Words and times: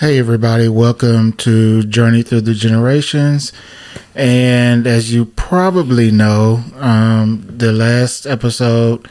Hey, 0.00 0.20
everybody, 0.20 0.68
welcome 0.68 1.32
to 1.38 1.82
Journey 1.82 2.22
Through 2.22 2.42
the 2.42 2.54
Generations. 2.54 3.52
And 4.14 4.86
as 4.86 5.12
you 5.12 5.24
probably 5.24 6.12
know, 6.12 6.62
um, 6.76 7.44
the 7.48 7.72
last 7.72 8.24
episode 8.24 9.08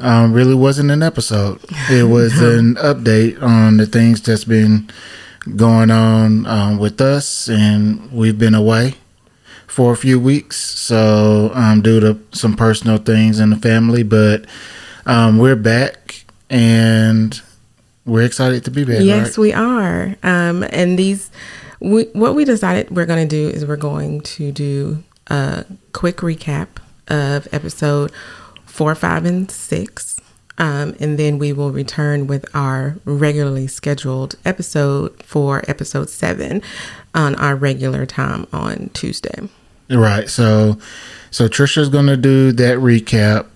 um, 0.00 0.32
really 0.32 0.56
wasn't 0.56 0.90
an 0.90 1.04
episode, 1.04 1.60
it 1.88 2.08
was 2.08 2.42
an 2.42 2.74
update 2.74 3.40
on 3.40 3.76
the 3.76 3.86
things 3.86 4.20
that's 4.22 4.42
been 4.42 4.90
going 5.54 5.92
on 5.92 6.46
um, 6.46 6.78
with 6.78 7.00
us. 7.00 7.48
And 7.48 8.10
we've 8.10 8.36
been 8.36 8.56
away 8.56 8.94
for 9.68 9.92
a 9.92 9.96
few 9.96 10.18
weeks, 10.18 10.56
so 10.56 11.52
um, 11.54 11.80
due 11.80 12.00
to 12.00 12.18
some 12.32 12.56
personal 12.56 12.98
things 12.98 13.38
in 13.38 13.50
the 13.50 13.56
family, 13.56 14.02
but 14.02 14.46
um, 15.06 15.38
we're 15.38 15.54
back. 15.54 16.24
And 16.50 17.40
we're 18.06 18.24
excited 18.24 18.64
to 18.64 18.70
be 18.70 18.84
back. 18.84 19.00
Yes, 19.00 19.30
right? 19.30 19.38
we 19.38 19.52
are. 19.52 20.16
Um, 20.22 20.64
and 20.70 20.98
these, 20.98 21.30
we, 21.80 22.04
what 22.12 22.34
we 22.34 22.44
decided 22.44 22.90
we're 22.90 23.06
going 23.06 23.26
to 23.26 23.36
do 23.36 23.48
is 23.54 23.64
we're 23.64 23.76
going 23.76 24.20
to 24.22 24.52
do 24.52 25.02
a 25.28 25.64
quick 25.92 26.18
recap 26.18 26.68
of 27.08 27.48
episode 27.52 28.12
four, 28.66 28.94
five, 28.94 29.24
and 29.24 29.50
six. 29.50 30.20
Um, 30.56 30.94
and 31.00 31.18
then 31.18 31.38
we 31.38 31.52
will 31.52 31.72
return 31.72 32.26
with 32.26 32.46
our 32.54 32.96
regularly 33.04 33.66
scheduled 33.66 34.36
episode 34.44 35.20
for 35.22 35.64
episode 35.66 36.08
seven 36.08 36.62
on 37.14 37.34
our 37.36 37.56
regular 37.56 38.06
time 38.06 38.46
on 38.52 38.90
Tuesday. 38.94 39.48
Right. 39.90 40.28
So, 40.30 40.78
so 41.30 41.48
Trisha's 41.48 41.88
gonna 41.88 42.16
do 42.16 42.52
that 42.52 42.78
recap, 42.78 43.46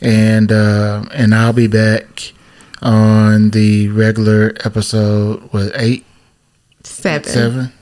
and 0.00 0.50
uh, 0.50 1.04
and 1.12 1.34
I'll 1.34 1.52
be 1.52 1.66
back 1.66 2.32
on 2.82 3.50
the 3.50 3.88
regular 3.88 4.54
episode. 4.64 5.52
was 5.52 5.70
eight, 5.74 6.04
Seven. 6.84 7.28
seven? 7.30 7.72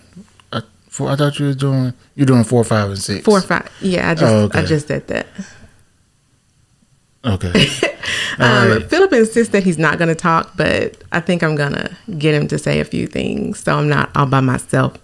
I, 0.53 0.63
four, 0.89 1.11
I 1.11 1.17
thought 1.17 1.39
you 1.39 1.47
were 1.47 1.55
doing 1.55 1.93
you're 2.15 2.27
doing 2.27 2.45
four, 2.45 2.65
five, 2.65 2.89
and 2.89 2.99
six. 2.99 3.25
Four, 3.25 3.41
five. 3.41 3.71
Yeah, 3.81 4.11
I 4.11 4.15
just, 4.15 4.33
Oh, 4.33 4.37
okay. 4.45 4.61
I 4.61 4.65
just 4.65 4.89
said 4.89 5.07
that. 5.09 5.27
Okay. 7.25 7.67
Um, 8.39 8.69
right. 8.71 8.91
Philip 8.91 9.15
insists 9.15 9.53
that 9.55 9.65
he's 9.65 9.79
not 9.79 9.97
going 9.97 10.09
to 10.09 10.15
talk, 10.15 10.53
but 10.59 11.03
I 11.11 11.21
think 11.21 11.43
I'm 11.43 11.57
going 11.57 11.73
to 11.73 11.91
get 12.19 12.35
him 12.35 12.47
to 12.49 12.59
say 12.59 12.81
a 12.81 12.85
few 12.85 13.07
things. 13.07 13.61
So 13.61 13.75
I'm 13.79 13.89
not 13.89 14.15
all 14.15 14.27
by 14.27 14.41
myself 14.41 14.99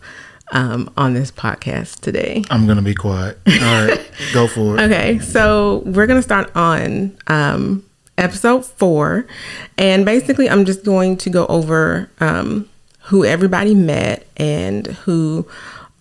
um, 0.52 0.92
on 0.98 1.14
this 1.14 1.30
podcast 1.32 2.00
today. 2.00 2.44
I'm 2.50 2.66
gonna 2.66 2.82
be 2.82 2.94
quiet. 2.94 3.38
All 3.46 3.86
right, 3.86 4.10
go 4.34 4.46
for 4.46 4.76
it. 4.78 4.82
Okay, 4.82 5.18
so 5.20 5.82
we're 5.86 6.06
going 6.06 6.18
to 6.18 6.22
start 6.22 6.54
on 6.54 7.16
um, 7.28 7.82
episode 8.22 8.64
four. 8.64 9.26
And 9.76 10.04
basically, 10.04 10.48
I'm 10.48 10.64
just 10.64 10.84
going 10.84 11.16
to 11.18 11.30
go 11.30 11.46
over 11.46 12.10
um, 12.20 12.68
who 13.04 13.24
everybody 13.24 13.74
met 13.74 14.26
and 14.36 14.86
who 14.86 15.46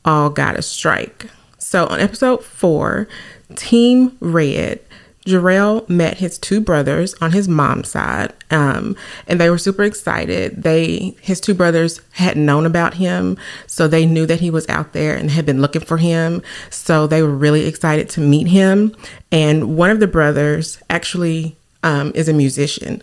all 0.05 0.29
got 0.29 0.57
a 0.57 0.61
strike. 0.61 1.29
So 1.57 1.87
on 1.87 1.99
episode 1.99 2.43
four, 2.43 3.07
Team 3.55 4.17
Red, 4.19 4.79
Jarrell 5.25 5.87
met 5.87 6.17
his 6.17 6.39
two 6.39 6.59
brothers 6.59 7.13
on 7.21 7.31
his 7.31 7.47
mom's 7.47 7.89
side, 7.89 8.33
um, 8.49 8.95
and 9.27 9.39
they 9.39 9.49
were 9.49 9.57
super 9.57 9.83
excited. 9.83 10.63
They 10.63 11.15
his 11.21 11.39
two 11.39 11.53
brothers 11.53 12.01
had 12.13 12.37
known 12.37 12.65
about 12.65 12.95
him, 12.95 13.37
so 13.67 13.87
they 13.87 14.05
knew 14.05 14.25
that 14.25 14.39
he 14.39 14.49
was 14.49 14.67
out 14.67 14.93
there 14.93 15.15
and 15.15 15.29
had 15.29 15.45
been 15.45 15.61
looking 15.61 15.83
for 15.83 15.97
him. 15.97 16.41
So 16.71 17.05
they 17.05 17.21
were 17.21 17.29
really 17.29 17.67
excited 17.67 18.09
to 18.11 18.21
meet 18.21 18.47
him. 18.47 18.95
And 19.31 19.77
one 19.77 19.91
of 19.91 19.99
the 19.99 20.07
brothers 20.07 20.79
actually 20.89 21.55
um, 21.83 22.11
is 22.15 22.27
a 22.27 22.33
musician. 22.33 23.01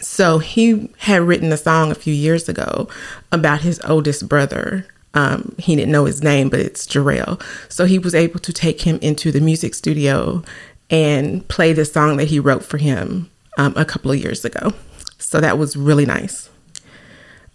So 0.00 0.38
he 0.38 0.90
had 0.98 1.22
written 1.22 1.52
a 1.52 1.56
song 1.56 1.90
a 1.90 1.96
few 1.96 2.14
years 2.14 2.48
ago 2.48 2.88
about 3.30 3.60
his 3.60 3.80
oldest 3.84 4.28
brother. 4.28 4.86
Um, 5.14 5.54
he 5.58 5.76
didn't 5.76 5.92
know 5.92 6.06
his 6.06 6.22
name, 6.22 6.48
but 6.48 6.60
it's 6.60 6.86
Jarrell. 6.86 7.42
So 7.68 7.84
he 7.84 7.98
was 7.98 8.14
able 8.14 8.40
to 8.40 8.52
take 8.52 8.82
him 8.82 8.98
into 9.02 9.30
the 9.30 9.40
music 9.40 9.74
studio 9.74 10.42
and 10.88 11.46
play 11.48 11.72
the 11.72 11.84
song 11.84 12.16
that 12.16 12.28
he 12.28 12.38
wrote 12.38 12.64
for 12.64 12.78
him 12.78 13.30
um, 13.58 13.74
a 13.76 13.84
couple 13.84 14.10
of 14.10 14.18
years 14.18 14.44
ago. 14.44 14.72
So 15.18 15.40
that 15.40 15.58
was 15.58 15.76
really 15.76 16.06
nice. 16.06 16.48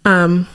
Um, 0.05 0.47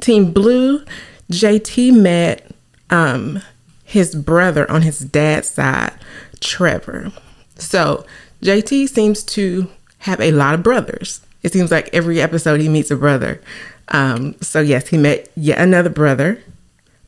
Team 0.00 0.32
Blue, 0.32 0.84
JT 1.30 1.94
met 1.98 2.50
um, 2.90 3.42
his 3.84 4.14
brother 4.14 4.70
on 4.70 4.82
his 4.82 5.00
dad's 5.00 5.48
side, 5.48 5.94
Trevor. 6.40 7.12
So 7.58 8.04
JT 8.42 8.88
seems 8.88 9.22
to 9.24 9.68
have 9.98 10.20
a 10.20 10.32
lot 10.32 10.54
of 10.54 10.62
brothers. 10.62 11.20
It 11.42 11.52
seems 11.52 11.70
like 11.70 11.90
every 11.92 12.20
episode 12.20 12.60
he 12.60 12.68
meets 12.68 12.90
a 12.90 12.96
brother. 12.96 13.40
Um, 13.88 14.34
so 14.40 14.60
yes, 14.60 14.88
he 14.88 14.98
met 14.98 15.30
yet 15.36 15.58
another 15.58 15.90
brother, 15.90 16.42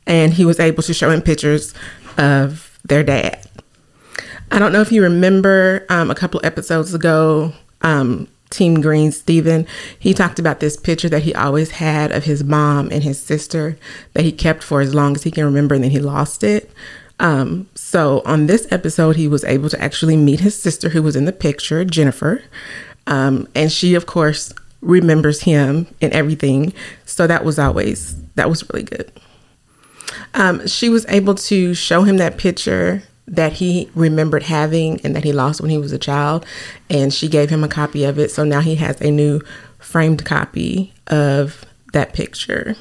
and 0.07 0.35
he 0.35 0.45
was 0.45 0.61
able 0.61 0.83
to 0.85 0.95
show 0.95 1.11
him 1.11 1.23
pictures 1.23 1.75
of 2.17 2.79
their 2.85 3.03
dad. 3.03 3.45
I 4.51 4.59
don't 4.59 4.73
know 4.73 4.81
if 4.81 4.93
you 4.93 5.03
remember 5.03 5.85
um, 5.89 6.11
a 6.11 6.15
couple 6.15 6.41
episodes 6.43 6.95
ago, 6.95 7.53
um, 7.83 8.29
Team 8.51 8.81
Green 8.81 9.13
Steven, 9.13 9.67
he 9.99 10.15
talked 10.15 10.39
about 10.39 10.61
this 10.61 10.77
picture 10.77 11.09
that 11.11 11.23
he 11.23 11.35
always 11.35 11.73
had 11.73 12.13
of 12.13 12.25
his 12.25 12.43
mom 12.43 12.91
and 12.91 13.03
his 13.03 13.21
sister 13.21 13.77
that 14.15 14.25
he 14.25 14.33
kept 14.33 14.63
for 14.63 14.81
as 14.81 14.95
long 14.95 15.15
as 15.15 15.23
he 15.23 15.31
can 15.31 15.45
remember 15.45 15.75
and 15.75 15.85
then 15.85 15.91
he 15.91 16.01
lost 16.01 16.43
it. 16.43 16.71
Um, 17.21 17.69
so 17.75 18.23
on 18.25 18.47
this 18.47 18.67
episode, 18.71 19.17
he 19.17 19.29
was 19.29 19.45
able 19.45 19.69
to 19.71 19.81
actually 19.81 20.17
meet 20.17 20.41
his 20.41 20.61
sister 20.61 20.91
who 20.91 21.03
was 21.03 21.17
in 21.17 21.25
the 21.25 21.33
picture, 21.33 21.85
Jennifer. 21.85 22.43
Um, 23.07 23.49
and 23.55 23.73
she, 23.73 23.95
of 23.95 24.07
course, 24.07 24.53
remembers 24.81 25.43
him 25.43 25.87
and 26.01 26.13
everything. 26.13 26.73
So 27.05 27.27
that 27.27 27.45
was 27.45 27.59
always, 27.59 28.21
that 28.35 28.49
was 28.49 28.69
really 28.71 28.85
good. 28.85 29.11
Um, 30.35 30.67
she 30.67 30.89
was 30.89 31.07
able 31.09 31.35
to 31.35 31.75
show 31.75 32.03
him 32.03 32.19
that 32.19 32.39
picture 32.39 33.03
that 33.27 33.55
he 33.55 33.91
remembered 33.95 34.45
having 34.45 35.01
and 35.03 35.15
that 35.15 35.25
he 35.25 35.33
lost 35.33 35.61
when 35.61 35.71
he 35.71 35.79
was 35.79 35.93
a 35.93 35.99
child. 35.99 36.47
And 36.89 37.13
she 37.13 37.29
gave 37.29 37.51
him 37.51 37.65
a 37.65 37.69
copy 37.69 38.05
of 38.05 38.19
it. 38.19 38.31
So 38.31 38.45
now 38.45 38.61
he 38.61 38.77
has 38.77 39.01
a 39.01 39.11
new 39.11 39.41
framed 39.79 40.25
copy 40.25 40.93
of 41.09 41.65
that 41.93 42.13
picture. 42.13 42.77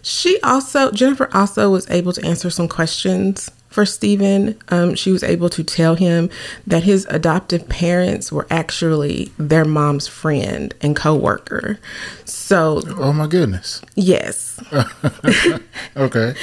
She 0.00 0.40
also, 0.40 0.90
Jennifer 0.90 1.28
also 1.32 1.70
was 1.70 1.88
able 1.90 2.12
to 2.12 2.24
answer 2.24 2.50
some 2.50 2.68
questions 2.68 3.50
for 3.72 3.84
Stephen. 3.86 4.56
Um, 4.68 4.94
she 4.94 5.10
was 5.10 5.22
able 5.22 5.48
to 5.50 5.64
tell 5.64 5.94
him 5.94 6.30
that 6.66 6.82
his 6.84 7.06
adoptive 7.10 7.68
parents 7.68 8.30
were 8.30 8.46
actually 8.50 9.32
their 9.38 9.64
mom's 9.64 10.06
friend 10.06 10.74
and 10.80 10.94
co-worker. 10.94 11.78
So 12.24 12.82
Oh 12.98 13.12
my 13.12 13.26
goodness. 13.26 13.82
yes, 13.94 14.60
Okay. 15.96 16.34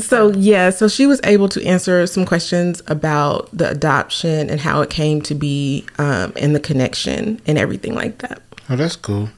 so 0.00 0.32
yeah, 0.32 0.70
so 0.70 0.88
she 0.88 1.06
was 1.06 1.20
able 1.24 1.48
to 1.50 1.64
answer 1.64 2.06
some 2.06 2.24
questions 2.24 2.82
about 2.86 3.48
the 3.56 3.70
adoption 3.70 4.50
and 4.50 4.60
how 4.60 4.80
it 4.80 4.90
came 4.90 5.20
to 5.22 5.34
be, 5.34 5.84
um, 5.98 6.32
and 6.36 6.54
the 6.54 6.60
connection 6.60 7.40
and 7.46 7.58
everything 7.58 7.94
like 7.94 8.18
that. 8.18 8.42
Oh, 8.68 8.76
that's 8.76 8.96
cool. 8.96 9.28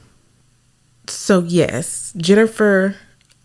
So 1.07 1.41
yes, 1.41 2.13
Jennifer 2.17 2.97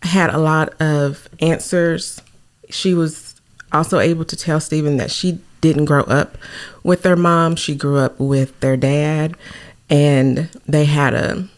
had 0.02 0.30
a 0.30 0.38
lot 0.38 0.80
of 0.80 1.28
answers. 1.40 2.22
She 2.70 2.94
was 2.94 3.29
also 3.72 3.98
able 3.98 4.24
to 4.24 4.36
tell 4.36 4.60
Stephen 4.60 4.96
that 4.98 5.10
she 5.10 5.40
didn't 5.60 5.84
grow 5.86 6.02
up 6.02 6.38
with 6.82 7.02
their 7.02 7.16
mom. 7.16 7.56
She 7.56 7.74
grew 7.74 7.98
up 7.98 8.18
with 8.18 8.58
their 8.60 8.76
dad, 8.76 9.36
and 9.88 10.48
they 10.66 10.84
had 10.84 11.14
a 11.14 11.48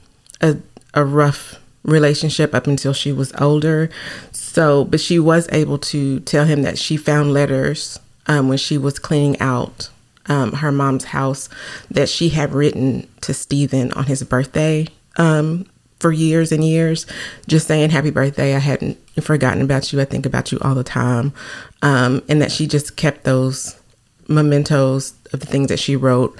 a, 0.40 0.56
a 0.94 1.04
rough 1.04 1.58
relationship 1.84 2.54
up 2.54 2.66
until 2.66 2.92
she 2.92 3.12
was 3.12 3.32
older. 3.40 3.90
So, 4.32 4.84
but 4.84 5.00
she 5.00 5.19
was 5.19 5.48
able 5.52 5.78
to 5.78 6.20
tell 6.20 6.44
him 6.44 6.62
that 6.62 6.78
she 6.78 6.96
found 6.96 7.32
letters 7.32 7.98
um, 8.26 8.48
when 8.48 8.58
she 8.58 8.78
was 8.78 8.98
cleaning 8.98 9.40
out 9.40 9.88
um, 10.26 10.52
her 10.52 10.70
mom's 10.70 11.04
house 11.04 11.48
that 11.90 12.08
she 12.08 12.28
had 12.31 12.52
written 12.52 13.08
to 13.22 13.34
Stephen 13.34 13.92
on 13.92 14.04
his 14.04 14.22
birthday 14.22 14.87
um, 15.16 15.66
for 16.02 16.12
years 16.12 16.52
and 16.52 16.62
years, 16.64 17.06
just 17.46 17.69
saying 17.69 17.90
happy 17.90 18.10
birthday. 18.10 18.54
I 18.54 18.58
hadn't 18.58 18.99
forgotten 19.22 19.62
about 19.62 19.93
you. 19.93 20.00
I 20.00 20.04
think 20.04 20.26
about 20.26 20.52
you 20.52 20.58
all 20.60 20.75
the 20.75 20.84
time. 20.84 21.32
Um, 21.81 22.22
and 22.28 22.43
that 22.43 22.52
she 22.52 22.66
just 22.66 22.96
kept 22.96 23.25
those 23.25 23.81
mementos 24.28 25.14
of 25.32 25.40
the 25.40 25.46
things 25.46 25.69
that 25.69 25.78
she 25.78 25.96
wrote 25.96 26.37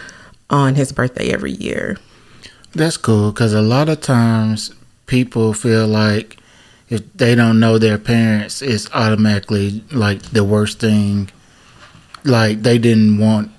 on 0.50 0.75
his 0.75 0.93
birthday 0.93 1.32
every 1.32 1.53
year. 1.53 1.97
That's 2.75 2.97
cool 2.97 3.32
because 3.32 3.55
a 3.55 3.62
lot 3.62 3.88
of 3.88 4.00
times 4.00 4.75
people 5.06 5.55
feel 5.55 5.87
like 5.87 6.38
if 6.88 7.00
they 7.14 7.35
don't 7.35 7.61
know 7.61 7.79
their 7.79 7.99
parents, 7.99 8.62
it's 8.62 8.91
automatically 8.93 9.82
like 9.93 10.20
the 10.23 10.44
worst 10.44 10.81
thing. 10.81 11.31
Like 12.25 12.62
they 12.62 12.79
didn't 12.79 13.19
want, 13.19 13.50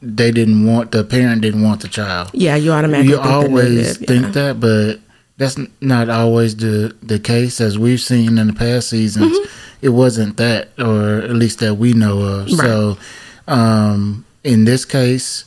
they 0.00 0.30
didn't 0.30 0.66
want 0.66 0.92
the 0.92 1.02
parent 1.04 1.42
didn't 1.42 1.62
want 1.62 1.80
the 1.80 1.88
child. 1.88 2.30
Yeah, 2.32 2.56
you 2.56 2.72
automatically 2.72 3.10
You 3.10 3.16
think 3.16 3.26
always 3.26 3.96
think 3.98 4.26
yeah. 4.26 4.30
that, 4.30 4.60
but 4.60 5.00
that's 5.38 5.56
not 5.80 6.10
always 6.10 6.54
the 6.56 6.94
the 7.02 7.18
case. 7.18 7.60
As 7.60 7.78
we've 7.78 8.00
seen 8.00 8.36
in 8.38 8.46
the 8.48 8.52
past 8.52 8.90
seasons, 8.90 9.36
it 9.80 9.88
wasn't 9.90 10.36
that, 10.36 10.68
or 10.78 11.18
at 11.22 11.30
least 11.30 11.60
that 11.60 11.74
we 11.76 11.94
know 11.94 12.18
of. 12.20 12.50
So, 12.50 12.98
um, 13.46 14.24
in 14.44 14.64
this 14.64 14.84
case, 14.84 15.44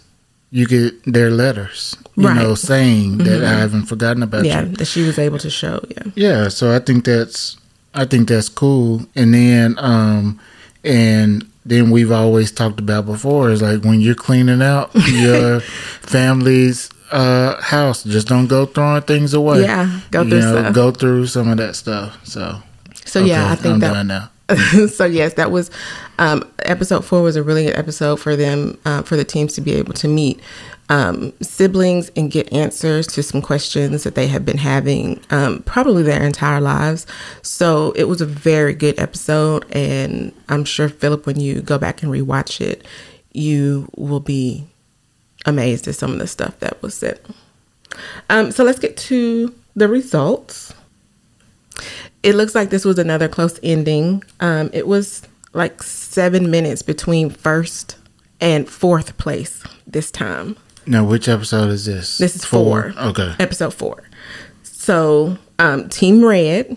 you 0.52 0.66
get 0.66 1.04
their 1.06 1.30
letters, 1.32 1.96
you 2.18 2.28
Right. 2.28 2.36
know, 2.36 2.56
saying 2.56 3.20
that 3.20 3.44
I 3.44 3.54
haven't 3.60 3.86
forgotten 3.86 4.24
about 4.24 4.46
Yeah, 4.46 4.64
you. 4.64 4.76
that 4.78 4.86
she 4.86 5.04
was 5.04 5.18
able 5.20 5.38
to 5.40 5.50
show. 5.50 5.84
Yeah. 5.90 6.04
Yeah, 6.16 6.48
so 6.50 6.74
I 6.76 6.80
think 6.80 7.06
that's 7.06 7.58
I 7.94 8.06
think 8.06 8.28
that's 8.30 8.50
cool. 8.50 9.06
And 9.16 9.34
then 9.34 9.76
um 9.78 10.40
and 10.84 11.46
then 11.66 11.92
we've 11.92 12.12
always 12.12 12.52
talked 12.52 12.80
about 12.80 13.06
before 13.06 13.52
is 13.52 13.62
like 13.62 13.84
when 13.84 14.02
you're 14.02 14.16
cleaning 14.16 14.62
out 14.62 14.90
your 15.08 15.60
family's 16.02 16.90
uh 17.12 17.62
house, 17.62 18.04
just 18.04 18.28
don't 18.28 18.48
go 18.48 18.66
throwing 18.66 19.02
things 19.04 19.34
away. 19.34 19.62
Yeah, 19.62 20.00
go 20.12 20.22
You 20.24 20.30
through 20.30 20.40
know. 20.40 20.72
Go 20.72 20.92
through 20.92 21.28
some 21.28 21.50
of 21.50 21.58
that 21.58 21.76
stuff. 21.76 22.26
So 22.26 22.62
So 23.06 23.24
yeah, 23.24 23.52
I 23.52 23.56
think 23.56 23.76
I'm 23.76 23.80
that 23.82 23.94
done 23.94 24.08
now. 24.08 24.32
so 24.88 25.06
yes, 25.06 25.34
that 25.36 25.52
was 25.52 25.72
um, 26.20 26.44
episode 26.60 27.06
four 27.06 27.22
was 27.22 27.36
a 27.36 27.44
really 27.44 27.66
good 27.66 27.78
episode 27.78 28.18
for 28.20 28.36
them 28.36 28.78
uh, 28.86 29.02
for 29.02 29.16
the 29.16 29.24
teams 29.24 29.54
to 29.54 29.62
be 29.62 29.74
able 29.74 29.94
to 29.94 30.08
meet 30.08 30.40
um, 30.90 31.32
siblings 31.42 32.12
and 32.18 32.30
get 32.30 32.52
answers 32.52 33.08
to 33.08 33.24
some 33.24 33.42
questions 33.42 34.04
that 34.04 34.16
they 34.16 34.28
have 34.28 34.46
been 34.46 34.58
having 34.58 35.22
um, 35.30 35.64
probably 35.64 36.04
their 36.04 36.22
entire 36.22 36.60
lives. 36.60 37.08
So 37.42 37.94
it 37.96 38.06
was 38.06 38.20
a 38.20 38.26
very 38.26 38.74
good 38.74 39.00
episode, 39.00 39.66
and 39.72 40.34
I'm 40.50 40.66
sure 40.66 40.90
Philip, 40.90 41.26
when 41.26 41.40
you 41.40 41.62
go 41.62 41.78
back 41.78 42.04
and 42.04 42.12
rewatch 42.12 42.60
it, 42.60 42.86
you 43.32 43.88
will 43.96 44.20
be 44.20 44.68
amazed 45.46 45.88
at 45.88 45.96
some 45.96 46.12
of 46.12 46.20
the 46.20 46.28
stuff 46.28 46.60
that 46.60 46.82
was 46.82 46.94
said. 46.94 47.20
Um, 48.30 48.52
so 48.52 48.64
let's 48.64 48.80
get 48.80 48.98
to 48.98 49.54
the 49.76 49.88
results 49.88 50.74
it 52.24 52.36
looks 52.36 52.54
like 52.56 52.70
this 52.70 52.86
was 52.86 53.00
another 53.00 53.28
close 53.28 53.60
ending. 53.64 54.24
Um, 54.40 54.70
it 54.74 54.88
was 54.88 55.24
like 55.54 55.82
seven 55.84 56.52
minutes 56.52 56.82
between 56.82 57.30
first 57.30 57.98
and 58.40 58.70
fourth 58.70 59.18
place 59.18 59.64
this 59.88 60.12
time. 60.12 60.58
Now 60.86 61.04
which 61.04 61.28
episode 61.28 61.70
is 61.70 61.86
this? 61.86 62.18
This 62.18 62.36
is 62.36 62.46
four. 62.46 62.94
Okay. 62.98 63.36
Episode 63.40 63.74
four. 63.74 64.04
So, 64.64 65.38
um, 65.60 65.90
Team 65.90 66.24
Red 66.24 66.76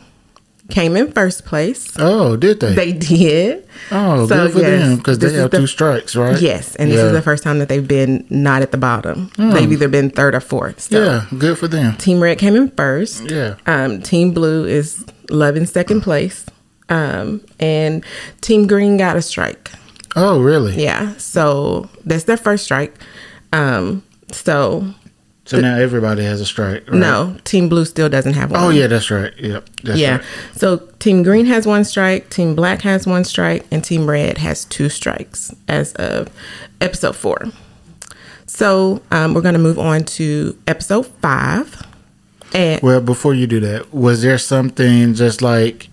came 0.74 0.96
in 0.96 1.12
first 1.12 1.44
place. 1.44 1.92
Oh, 1.98 2.36
did 2.36 2.58
they? 2.58 2.74
They 2.74 2.92
did. 2.92 3.66
oh, 3.92 4.26
so, 4.26 4.34
good 4.34 4.52
for 4.52 4.58
yes, 4.58 4.82
them 4.82 4.96
because 4.96 5.18
they 5.20 5.32
have 5.34 5.50
the- 5.52 5.58
two 5.58 5.66
strikes, 5.68 6.16
right? 6.16 6.40
Yes, 6.40 6.74
and 6.76 6.90
this 6.90 7.00
is 7.00 7.12
the 7.12 7.22
first 7.22 7.44
time 7.44 7.60
that 7.60 7.68
they've 7.68 7.86
been 7.86 8.26
not 8.28 8.60
at 8.62 8.72
the 8.72 8.76
bottom. 8.78 9.30
They've 9.38 9.70
either 9.70 9.88
been 9.88 10.10
third 10.10 10.34
or 10.34 10.40
fourth. 10.40 10.80
So 10.80 11.02
Yeah, 11.02 11.38
good 11.38 11.58
for 11.58 11.68
them. 11.68 11.96
Team 11.96 12.20
Red 12.20 12.38
came 12.38 12.56
in 12.56 12.70
first. 12.70 13.30
Yeah. 13.30 13.54
Um, 13.66 14.02
Team 14.02 14.32
Blue 14.32 14.66
is 14.66 15.04
loving 15.30 15.64
second 15.64 16.00
place. 16.02 16.44
Um, 16.88 17.40
and 17.60 18.04
Team 18.40 18.66
Green 18.66 18.96
got 18.96 19.16
a 19.16 19.22
strike. 19.22 19.70
Oh, 20.16 20.40
really? 20.40 20.82
Yeah. 20.82 21.14
So 21.16 21.88
that's 22.04 22.24
their 22.24 22.36
first 22.36 22.64
strike. 22.64 22.94
Um, 23.52 24.02
so 24.32 24.84
So 25.46 25.60
now 25.60 25.76
everybody 25.76 26.24
has 26.24 26.40
a 26.40 26.46
strike. 26.46 26.88
Right? 26.88 26.98
no, 26.98 27.36
Team 27.44 27.68
Blue 27.68 27.84
still 27.84 28.08
doesn't 28.08 28.32
have 28.32 28.50
one. 28.50 28.60
Oh 28.60 28.70
yeah, 28.70 28.86
that's 28.86 29.10
right. 29.10 29.32
Yep. 29.38 29.68
That's 29.82 29.98
yeah. 29.98 30.16
Right. 30.16 30.26
So 30.54 30.78
Team 31.00 31.22
Green 31.22 31.44
has 31.46 31.66
one 31.66 31.84
strike, 31.84 32.30
Team 32.30 32.54
Black 32.54 32.80
has 32.82 33.06
one 33.06 33.24
strike, 33.24 33.66
and 33.70 33.84
Team 33.84 34.08
Red 34.08 34.38
has 34.38 34.64
two 34.64 34.88
strikes 34.88 35.54
as 35.68 35.92
of 35.94 36.30
episode 36.80 37.14
four. 37.14 37.44
So 38.46 39.02
um, 39.10 39.34
we're 39.34 39.42
going 39.42 39.54
to 39.54 39.60
move 39.60 39.78
on 39.78 40.04
to 40.04 40.56
episode 40.66 41.06
five. 41.06 41.82
And 42.54 42.80
Well, 42.82 43.00
before 43.00 43.34
you 43.34 43.46
do 43.46 43.60
that, 43.60 43.92
was 43.92 44.22
there 44.22 44.38
something 44.38 45.12
just 45.14 45.42
like 45.42 45.88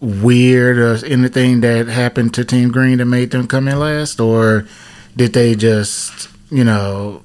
weird 0.00 0.78
or 0.78 1.06
anything 1.06 1.60
that 1.60 1.86
happened 1.86 2.34
to 2.34 2.44
Team 2.44 2.72
Green 2.72 2.98
that 2.98 3.04
made 3.04 3.30
them 3.30 3.46
come 3.46 3.68
in 3.68 3.78
last, 3.78 4.18
or 4.18 4.66
did 5.14 5.32
they 5.32 5.54
just, 5.54 6.28
you 6.50 6.64
know, 6.64 7.22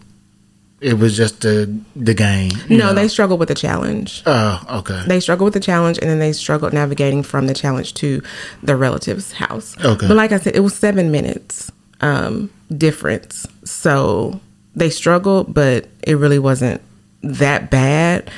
it 0.80 1.00
was 1.00 1.18
just 1.18 1.42
the 1.42 1.74
the 1.96 2.14
game? 2.14 2.52
no, 2.70 2.78
know? 2.78 2.94
they 2.94 3.08
struggled 3.08 3.40
with 3.40 3.50
the 3.50 3.56
challenge. 3.56 4.24
Oh, 4.26 4.62
okay. 4.80 5.04
They 5.08 5.20
struggled 5.20 5.48
with 5.48 5.54
the 5.54 5.60
challenge, 5.60 5.98
and 5.98 6.10
then 6.10 6.20
they 6.20 6.34
struggled 6.34 6.74
navigating 6.74 7.24
from 7.24 7.48
the 7.48 7.54
challenge 7.54 7.94
to 7.96 8.22
their 8.62 8.78
relative's 8.78 9.32
house. 9.32 9.76
Okay. 9.84 10.08
But 10.08 10.18
like 10.18 10.32
I 10.32 10.38
said, 10.38 10.56
it 10.56 10.62
was 10.62 10.76
seven 10.76 11.12
minutes 11.12 11.72
um, 12.02 12.52
difference, 12.76 13.48
so 13.64 14.40
they 14.76 14.90
struggled, 14.90 15.54
but 15.54 15.88
it 16.04 16.18
really 16.18 16.40
wasn't 16.40 16.82
that 17.24 17.72
bad. 17.72 18.30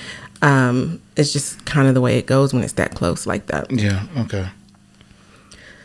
Um, 0.41 1.01
it's 1.17 1.33
just 1.33 1.65
kind 1.65 1.89
of 1.89 1.93
the 1.93 2.01
way 2.01 2.17
it 2.17 2.25
goes 2.25 2.53
when 2.53 2.63
it's 2.63 2.73
that 2.73 2.95
close 2.95 3.27
like 3.27 3.47
that. 3.47 3.69
yeah. 3.71 4.05
Okay. 4.17 4.47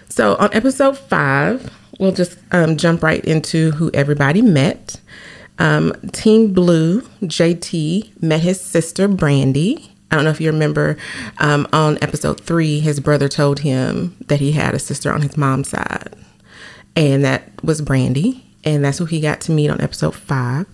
So 0.08 0.36
on 0.36 0.50
episode 0.52 0.96
five, 0.96 1.72
we'll 1.98 2.12
just 2.12 2.38
um, 2.52 2.76
jump 2.76 3.02
right 3.02 3.24
into 3.24 3.72
who 3.72 3.90
everybody 3.92 4.42
met. 4.42 5.00
Um, 5.58 5.92
Team 6.12 6.52
Blue, 6.52 7.02
JT, 7.22 8.22
met 8.22 8.40
his 8.40 8.60
sister 8.60 9.08
Brandy. 9.08 9.90
I 10.10 10.16
don't 10.16 10.24
know 10.24 10.30
if 10.30 10.40
you 10.40 10.50
remember 10.50 10.96
um, 11.38 11.66
on 11.72 11.98
episode 12.02 12.40
three, 12.40 12.80
his 12.80 13.00
brother 13.00 13.28
told 13.28 13.60
him 13.60 14.16
that 14.26 14.40
he 14.40 14.52
had 14.52 14.74
a 14.74 14.78
sister 14.78 15.12
on 15.12 15.22
his 15.22 15.36
mom's 15.36 15.70
side, 15.70 16.14
and 16.94 17.24
that 17.24 17.50
was 17.64 17.80
Brandy. 17.80 18.40
And 18.66 18.82
that's 18.82 18.96
who 18.96 19.04
he 19.04 19.20
got 19.20 19.42
to 19.42 19.52
meet 19.52 19.68
on 19.68 19.82
episode 19.82 20.14
five. 20.14 20.66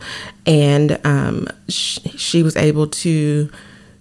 And 0.47 1.05
um, 1.05 1.49
sh- 1.69 1.99
she 2.17 2.41
was 2.45 2.57
able 2.57 2.87
to, 2.87 3.51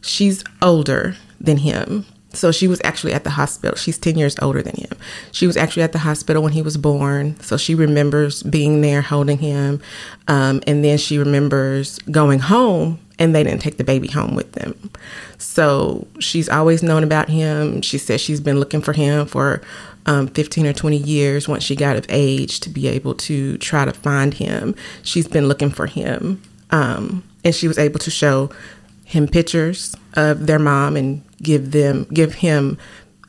she's 0.01 0.43
older 0.61 1.15
than 1.41 1.57
him. 1.57 2.05
So 2.31 2.51
she 2.51 2.67
was 2.67 2.79
actually 2.83 3.13
at 3.13 3.23
the 3.23 3.31
hospital. 3.31 3.75
She's 3.75 3.97
10 3.97 4.17
years 4.17 4.35
older 4.41 4.61
than 4.61 4.75
him. 4.75 4.91
She 5.31 5.47
was 5.47 5.57
actually 5.57 5.83
at 5.83 5.93
the 5.93 5.99
hospital 5.99 6.43
when 6.43 6.53
he 6.53 6.61
was 6.61 6.77
born. 6.77 7.39
So 7.39 7.57
she 7.57 7.73
remembers 7.73 8.43
being 8.43 8.81
there 8.81 9.01
holding 9.01 9.39
him. 9.39 9.81
Um, 10.27 10.61
and 10.67 10.83
then 10.83 10.97
she 10.97 11.17
remembers 11.17 11.97
going 12.11 12.39
home 12.39 12.99
and 13.17 13.35
they 13.35 13.43
didn't 13.43 13.61
take 13.61 13.77
the 13.77 13.83
baby 13.83 14.07
home 14.07 14.35
with 14.35 14.53
them. 14.53 14.91
So 15.37 16.07
she's 16.19 16.47
always 16.47 16.83
known 16.83 17.03
about 17.03 17.29
him. 17.29 17.81
She 17.81 17.97
says 17.97 18.21
she's 18.21 18.39
been 18.39 18.59
looking 18.59 18.81
for 18.81 18.93
him 18.93 19.25
for 19.25 19.61
um, 20.05 20.27
15 20.27 20.67
or 20.67 20.73
20 20.73 20.97
years 20.97 21.47
once 21.47 21.63
she 21.63 21.75
got 21.75 21.97
of 21.97 22.05
age 22.09 22.59
to 22.61 22.69
be 22.69 22.87
able 22.87 23.15
to 23.15 23.57
try 23.57 23.85
to 23.85 23.91
find 23.91 24.35
him. 24.35 24.75
She's 25.03 25.27
been 25.27 25.47
looking 25.47 25.69
for 25.69 25.87
him. 25.87 26.41
Um, 26.71 27.23
and 27.43 27.55
she 27.55 27.67
was 27.67 27.77
able 27.77 27.99
to 27.99 28.11
show 28.11 28.51
him 29.03 29.27
pictures 29.27 29.95
of 30.13 30.45
their 30.45 30.59
mom 30.59 30.95
and 30.95 31.23
give 31.41 31.71
them 31.71 32.05
give 32.13 32.35
him 32.35 32.77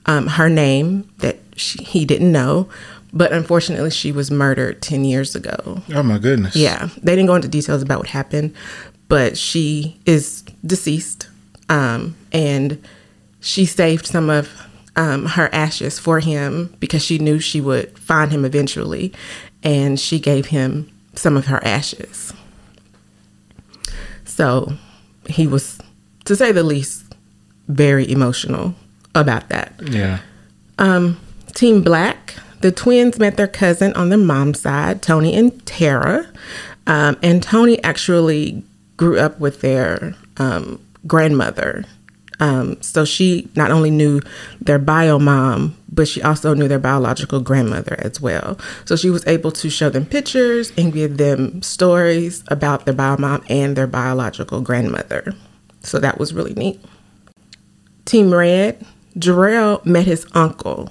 um, 0.06 0.26
her 0.26 0.48
name 0.48 1.08
that 1.18 1.38
she, 1.56 1.82
he 1.82 2.04
didn't 2.04 2.32
know 2.32 2.68
but 3.12 3.32
unfortunately 3.32 3.90
she 3.90 4.12
was 4.12 4.30
murdered 4.30 4.80
10 4.82 5.04
years 5.04 5.34
ago. 5.34 5.82
Oh 5.92 6.02
my 6.02 6.18
goodness. 6.18 6.54
yeah. 6.54 6.90
They 7.02 7.16
didn't 7.16 7.26
go 7.26 7.34
into 7.34 7.48
details 7.48 7.82
about 7.82 7.98
what 7.98 8.08
happened 8.08 8.54
but 9.08 9.36
she 9.36 9.98
is 10.06 10.42
deceased 10.64 11.28
um, 11.68 12.16
and 12.32 12.82
she 13.40 13.64
saved 13.64 14.06
some 14.06 14.30
of 14.30 14.48
um, 14.96 15.26
her 15.26 15.48
ashes 15.52 15.98
for 15.98 16.20
him 16.20 16.74
because 16.78 17.04
she 17.04 17.18
knew 17.18 17.40
she 17.40 17.60
would 17.60 17.98
find 17.98 18.30
him 18.30 18.44
eventually 18.44 19.12
and 19.62 19.98
she 19.98 20.18
gave 20.18 20.46
him 20.46 20.90
some 21.14 21.36
of 21.36 21.46
her 21.46 21.64
ashes. 21.64 22.32
So 24.24 24.74
he 25.26 25.46
was, 25.46 25.78
to 26.24 26.36
say 26.36 26.52
the 26.52 26.62
least, 26.62 27.09
very 27.70 28.10
emotional 28.10 28.74
about 29.14 29.48
that. 29.48 29.72
Yeah. 29.82 30.20
Um, 30.78 31.20
Team 31.54 31.82
Black, 31.82 32.34
the 32.60 32.72
twins 32.72 33.18
met 33.18 33.36
their 33.36 33.48
cousin 33.48 33.92
on 33.94 34.08
their 34.08 34.18
mom's 34.18 34.60
side, 34.60 35.02
Tony 35.02 35.34
and 35.34 35.64
Tara. 35.66 36.26
Um, 36.86 37.16
and 37.22 37.42
Tony 37.42 37.82
actually 37.84 38.62
grew 38.96 39.18
up 39.18 39.38
with 39.40 39.60
their 39.60 40.14
um, 40.36 40.80
grandmother. 41.06 41.84
Um, 42.40 42.80
so 42.80 43.04
she 43.04 43.48
not 43.54 43.70
only 43.70 43.90
knew 43.90 44.20
their 44.60 44.78
bio 44.78 45.18
mom, 45.18 45.76
but 45.92 46.08
she 46.08 46.22
also 46.22 46.54
knew 46.54 46.68
their 46.68 46.78
biological 46.78 47.40
grandmother 47.40 47.96
as 47.98 48.20
well. 48.20 48.58
So 48.86 48.96
she 48.96 49.10
was 49.10 49.26
able 49.26 49.52
to 49.52 49.68
show 49.68 49.90
them 49.90 50.06
pictures 50.06 50.72
and 50.78 50.92
give 50.92 51.18
them 51.18 51.60
stories 51.60 52.42
about 52.48 52.86
their 52.86 52.94
bio 52.94 53.18
mom 53.18 53.44
and 53.50 53.76
their 53.76 53.86
biological 53.86 54.62
grandmother. 54.62 55.34
So 55.82 55.98
that 55.98 56.18
was 56.18 56.32
really 56.32 56.54
neat. 56.54 56.80
Team 58.04 58.32
Red, 58.32 58.84
Jarrell 59.18 59.84
met 59.84 60.06
his 60.06 60.26
uncle. 60.32 60.90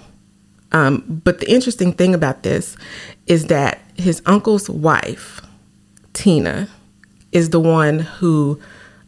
Um, 0.72 1.22
but 1.24 1.40
the 1.40 1.52
interesting 1.52 1.94
thing 1.94 2.14
about 2.14 2.44
this 2.44 2.78
is 3.28 3.48
that 3.48 3.80
his 3.96 4.22
uncle's 4.26 4.70
wife, 4.70 5.42
Tina, 6.14 6.70
is 7.32 7.50
the 7.50 7.60
one 7.60 8.00
who 8.00 8.60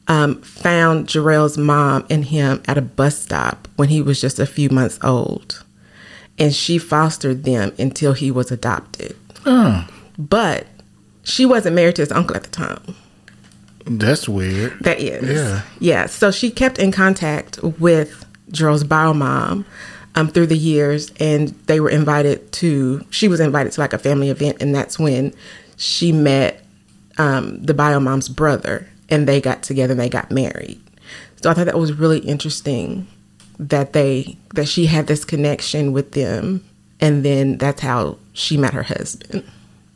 um, 0.08 0.42
found 0.42 1.08
Jarrell's 1.08 1.58
mom 1.58 2.06
and 2.10 2.26
him 2.26 2.62
at 2.68 2.78
a 2.78 2.82
bus 2.82 3.18
stop 3.18 3.68
when 3.76 3.90
he 3.90 4.02
was 4.02 4.20
just 4.20 4.40
a 4.40 4.46
few 4.46 4.70
months 4.70 5.00
old. 5.04 5.64
And 6.40 6.54
she 6.54 6.78
fostered 6.78 7.44
them 7.44 7.74
until 7.78 8.14
he 8.14 8.32
was 8.32 8.52
adopted. 8.52 9.16
Oh, 9.46 9.88
But 10.18 10.66
she 11.24 11.46
wasn't 11.46 11.76
married 11.76 11.96
to 11.98 12.02
his 12.02 12.12
uncle 12.12 12.36
at 12.36 12.44
the 12.44 12.50
time. 12.50 12.96
That's 13.86 14.28
weird. 14.28 14.78
That 14.82 15.00
is. 15.00 15.30
Yeah. 15.30 15.62
Yeah. 15.80 16.06
So 16.06 16.32
she 16.32 16.52
kept 16.52 16.80
in 16.80 16.92
contact 16.92 17.62
with 17.64 18.26
Jarrell's 18.52 18.84
bio 18.84 19.14
mom 19.14 19.66
um, 20.16 20.28
through 20.28 20.48
the 20.48 20.58
years, 20.58 21.12
and 21.20 21.50
they 21.68 21.80
were 21.80 21.90
invited 21.90 22.52
to, 22.54 23.06
she 23.10 23.28
was 23.28 23.40
invited 23.40 23.72
to 23.74 23.82
like 23.82 23.94
a 23.94 23.98
family 23.98 24.30
event, 24.30 24.62
and 24.62 24.76
that's 24.76 25.00
when 25.00 25.34
she 25.78 26.12
met 26.12 26.64
um, 27.18 27.62
the 27.64 27.74
bio 27.74 28.00
mom's 28.00 28.30
brother, 28.30 28.88
and 29.10 29.28
they 29.28 29.42
got 29.42 29.64
together 29.64 29.92
and 29.92 30.00
they 30.00 30.10
got 30.10 30.32
married. 30.32 30.82
So 31.42 31.50
I 31.50 31.54
thought 31.54 31.66
that 31.66 31.80
was 31.80 31.94
really 31.94 32.20
interesting 32.20 33.08
that 33.58 33.94
they 33.94 34.38
that 34.56 34.68
she 34.68 34.88
had 34.88 35.08
this 35.08 35.24
connection 35.26 35.92
with 35.92 36.12
them, 36.12 36.64
and 37.00 37.24
then 37.24 37.58
that's 37.58 37.82
how 37.82 38.18
she 38.34 38.58
met 38.58 38.74
her 38.74 38.84
husband. 38.84 39.44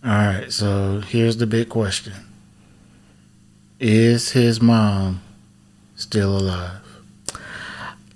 All 0.03 0.11
right, 0.11 0.51
so 0.51 1.01
here's 1.01 1.37
the 1.37 1.47
big 1.47 1.69
question: 1.69 2.13
Is 3.87 4.31
his 4.31 4.63
mom 4.63 5.21
still 5.95 6.35
alive? 6.35 6.81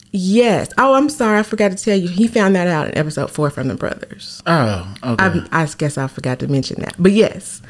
Yes. 0.10 0.72
Oh, 0.80 0.96
I'm 0.96 1.10
sorry. 1.10 1.38
I 1.38 1.44
forgot 1.44 1.70
to 1.70 1.78
tell 1.78 1.96
you. 1.96 2.08
He 2.08 2.28
found 2.28 2.56
that 2.56 2.68
out 2.68 2.88
in 2.88 2.98
episode 2.98 3.30
four 3.30 3.52
from 3.52 3.68
the 3.68 3.76
brothers. 3.76 4.42
Oh, 4.48 4.92
okay. 5.04 5.24
I, 5.52 5.62
I 5.62 5.68
guess 5.78 5.96
I 6.00 6.08
forgot 6.08 6.40
to 6.40 6.48
mention 6.48 6.82
that. 6.82 6.96
But 6.98 7.12
yes, 7.12 7.62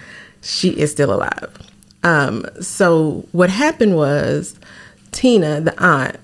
she 0.41 0.69
is 0.69 0.91
still 0.91 1.13
alive. 1.13 1.51
Um, 2.03 2.45
so 2.61 3.27
what 3.33 3.49
happened 3.49 3.97
was 3.97 4.57
Tina, 5.11 5.59
the 5.59 5.77
aunt, 5.83 6.15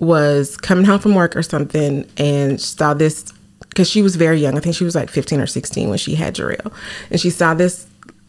was 0.00 0.56
coming 0.56 0.84
home 0.84 0.98
from 0.98 1.14
work 1.14 1.36
or 1.36 1.44
something 1.44 2.10
and 2.16 2.60
saw 2.60 2.92
this 2.92 3.32
because 3.68 3.88
she 3.88 4.02
was 4.02 4.16
very 4.16 4.40
young. 4.40 4.56
I 4.56 4.60
think 4.60 4.74
she 4.74 4.82
was 4.82 4.96
like 4.96 5.08
15 5.08 5.40
or 5.40 5.46
16 5.46 5.88
when 5.90 5.98
she 5.98 6.16
had 6.16 6.34
Jarrell. 6.34 6.72
And 7.08 7.20
she 7.20 7.30
saw 7.30 7.54
this 7.54 7.86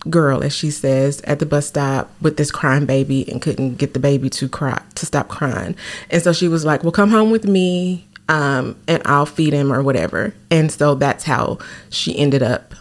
girl, 0.09 0.43
as 0.43 0.53
she 0.53 0.71
says, 0.71 1.21
at 1.21 1.39
the 1.39 1.45
bus 1.45 1.67
stop 1.67 2.11
with 2.21 2.37
this 2.37 2.51
crying 2.51 2.85
baby 2.85 3.29
and 3.31 3.41
couldn't 3.41 3.75
get 3.75 3.93
the 3.93 3.99
baby 3.99 4.29
to 4.31 4.49
cry 4.49 4.81
to 4.95 5.05
stop 5.05 5.27
crying. 5.27 5.75
And 6.09 6.21
so 6.21 6.33
she 6.33 6.47
was 6.47 6.65
like, 6.65 6.83
Well, 6.83 6.91
come 6.91 7.09
home 7.09 7.31
with 7.31 7.45
me 7.45 8.07
um, 8.29 8.77
and 8.87 9.01
I'll 9.05 9.25
feed 9.25 9.53
him 9.53 9.71
or 9.71 9.83
whatever. 9.83 10.33
And 10.49 10.71
so 10.71 10.95
that's 10.95 11.25
how 11.25 11.59
she 11.89 12.17
ended 12.17 12.41
up 12.41 12.73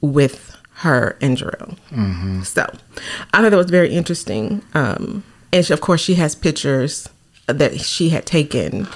with 0.00 0.56
her 0.78 1.16
and 1.22 1.36
Jarrell. 1.38 1.76
So 2.44 2.62
I 3.32 3.40
thought 3.40 3.50
that 3.50 3.56
was 3.56 3.70
very 3.70 3.94
interesting. 3.94 4.62
Um, 4.74 5.24
and 5.52 5.64
she, 5.64 5.72
of 5.72 5.80
course, 5.80 6.00
she 6.00 6.14
has 6.14 6.34
pictures 6.34 7.08
that 7.46 7.80
she 7.80 8.10
had 8.10 8.26
taken 8.26 8.88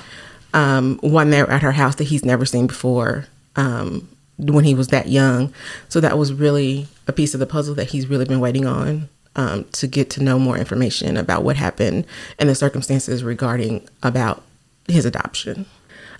um, 0.52 0.98
one 1.02 1.30
there 1.30 1.48
at 1.48 1.62
her 1.62 1.72
house 1.72 1.94
that 1.96 2.04
he's 2.04 2.24
never 2.24 2.44
seen 2.44 2.66
before 2.66 3.26
um, 3.56 4.08
when 4.48 4.64
he 4.64 4.74
was 4.74 4.88
that 4.88 5.08
young. 5.08 5.52
So 5.88 6.00
that 6.00 6.18
was 6.18 6.32
really 6.32 6.88
a 7.06 7.12
piece 7.12 7.34
of 7.34 7.40
the 7.40 7.46
puzzle 7.46 7.74
that 7.76 7.90
he's 7.90 8.06
really 8.06 8.24
been 8.24 8.40
waiting 8.40 8.66
on 8.66 9.08
um, 9.36 9.64
to 9.72 9.86
get 9.86 10.10
to 10.10 10.22
know 10.22 10.38
more 10.38 10.56
information 10.56 11.16
about 11.16 11.44
what 11.44 11.56
happened 11.56 12.06
and 12.38 12.48
the 12.48 12.54
circumstances 12.54 13.22
regarding 13.22 13.88
about 14.02 14.42
his 14.88 15.04
adoption. 15.04 15.66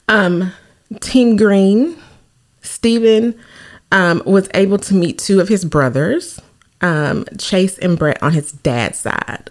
Um, 0.09 0.53
Team 1.00 1.37
Green, 1.37 1.97
Stephen 2.62 3.39
um, 3.93 4.23
was 4.25 4.49
able 4.55 4.79
to 4.79 4.95
meet 4.95 5.19
two 5.19 5.41
of 5.41 5.49
his 5.49 5.65
brothers, 5.65 6.41
um, 6.81 7.25
Chase 7.39 7.79
and 7.79 7.99
Brett, 7.99 8.23
on 8.23 8.33
his 8.33 8.53
dad's 8.53 8.99
side. 8.99 9.50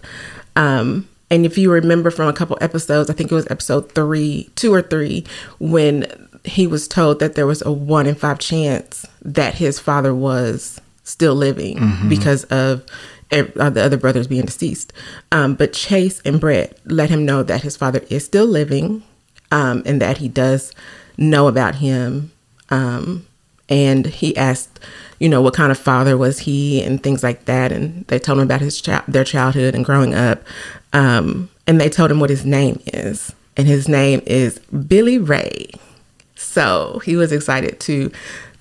Um, 0.56 1.08
and 1.30 1.46
if 1.46 1.56
you 1.56 1.70
remember 1.70 2.10
from 2.10 2.28
a 2.28 2.32
couple 2.32 2.58
episodes, 2.60 3.08
I 3.08 3.12
think 3.12 3.30
it 3.30 3.34
was 3.34 3.46
episode 3.50 3.92
three, 3.92 4.50
two 4.56 4.74
or 4.74 4.82
three, 4.82 5.24
when 5.60 6.28
he 6.44 6.66
was 6.66 6.88
told 6.88 7.20
that 7.20 7.34
there 7.34 7.46
was 7.46 7.62
a 7.62 7.72
one 7.72 8.06
in 8.06 8.14
five 8.14 8.38
chance 8.38 9.06
that 9.22 9.54
his 9.54 9.78
father 9.78 10.14
was 10.14 10.80
still 11.04 11.34
living 11.34 12.08
because 12.08 12.44
of 12.44 12.84
uh, 13.32 13.70
the 13.70 13.82
other 13.82 13.96
brothers 13.96 14.26
being 14.26 14.44
deceased. 14.44 14.92
Um, 15.32 15.54
but 15.54 15.72
Chase 15.72 16.20
and 16.24 16.40
Brett 16.40 16.78
let 16.84 17.10
him 17.10 17.24
know 17.24 17.42
that 17.42 17.62
his 17.62 17.76
father 17.76 18.02
is 18.10 18.24
still 18.24 18.46
living 18.46 19.02
um, 19.52 19.82
and 19.86 20.00
that 20.00 20.18
he 20.18 20.28
does 20.28 20.72
know 21.16 21.46
about 21.48 21.76
him. 21.76 22.32
Um, 22.70 23.26
and 23.68 24.06
he 24.06 24.36
asked, 24.36 24.80
you 25.20 25.28
know, 25.28 25.40
what 25.42 25.54
kind 25.54 25.70
of 25.70 25.78
father 25.78 26.16
was 26.16 26.40
he 26.40 26.82
and 26.82 27.02
things 27.02 27.22
like 27.22 27.44
that. 27.44 27.70
And 27.70 28.04
they 28.06 28.18
told 28.18 28.38
him 28.38 28.44
about 28.44 28.60
his 28.60 28.80
child, 28.80 29.04
their 29.06 29.24
childhood 29.24 29.74
and 29.74 29.84
growing 29.84 30.14
up. 30.14 30.42
Um, 30.92 31.50
and 31.66 31.80
they 31.80 31.88
told 31.88 32.10
him 32.10 32.18
what 32.18 32.30
his 32.30 32.44
name 32.44 32.80
is. 32.86 33.32
And 33.56 33.68
his 33.68 33.88
name 33.88 34.22
is 34.26 34.58
Billy 34.88 35.18
Ray. 35.18 35.70
So 36.50 37.00
he 37.04 37.14
was 37.14 37.30
excited 37.30 37.78
to 37.80 38.10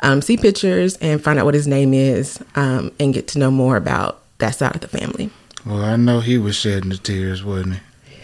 um, 0.03 0.22
see 0.22 0.38
pictures 0.38 0.96
and 0.98 1.24
find 1.24 1.39
out 1.39 1.46
what 1.46 1.55
his 1.55 1.65
name 1.65 1.91
is 1.91 2.39
um, 2.53 2.91
and 3.00 3.15
get 3.15 3.27
to 3.29 3.39
know 3.39 3.50
more 3.50 3.77
about 3.77 4.22
that 4.38 4.51
side 4.51 4.75
of 4.75 4.81
the 4.81 4.88
family. 4.88 5.31
well, 5.65 5.81
I 5.84 5.96
know 5.96 6.19
he 6.19 6.38
was 6.38 6.55
shedding 6.55 6.91
the 6.91 6.98
tears, 6.98 7.43
wasn't 7.43 7.75
he? 7.75 7.79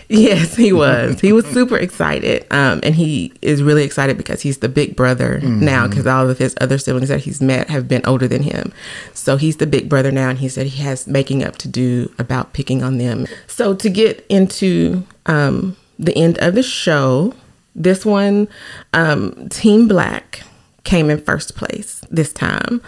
Yes, 0.07 0.55
he 0.55 0.71
was. 0.71 1.19
he 1.27 1.33
was 1.33 1.47
super 1.47 1.77
excited. 1.77 2.45
Um, 2.51 2.79
and 2.83 2.93
he 2.93 3.33
is 3.41 3.63
really 3.63 3.83
excited 3.83 4.17
because 4.17 4.41
he's 4.41 4.59
the 4.59 4.69
big 4.69 4.95
brother 4.95 5.39
now 5.39 5.87
because 5.87 6.05
all 6.05 6.29
of 6.29 6.37
his 6.37 6.55
other 6.61 6.77
siblings 6.77 7.09
that 7.09 7.21
he's 7.21 7.41
met 7.41 7.67
have 7.71 7.87
been 7.87 8.03
older 8.05 8.27
than 8.27 8.43
him. 8.43 8.71
So 9.15 9.35
he's 9.35 9.57
the 9.57 9.65
big 9.65 9.89
brother 9.89 10.11
now. 10.11 10.29
And 10.29 10.37
he 10.37 10.47
said 10.47 10.67
he 10.67 10.83
has 10.83 11.07
making 11.07 11.43
up 11.43 11.57
to 11.57 11.67
do 11.67 12.13
about 12.19 12.53
picking 12.53 12.83
on 12.83 12.99
them. 12.99 13.25
So 13.47 13.73
to 13.73 13.89
get 13.89 14.23
into 14.29 15.03
um, 15.25 15.75
the 15.97 16.15
end 16.15 16.37
of 16.37 16.53
the 16.53 16.61
show, 16.61 17.33
this 17.75 18.05
one, 18.05 18.47
um, 18.93 19.49
Team 19.49 19.87
Black 19.87 20.41
came 20.83 21.09
in 21.09 21.21
first 21.21 21.55
place 21.55 22.01
this 22.09 22.31
time. 22.31 22.81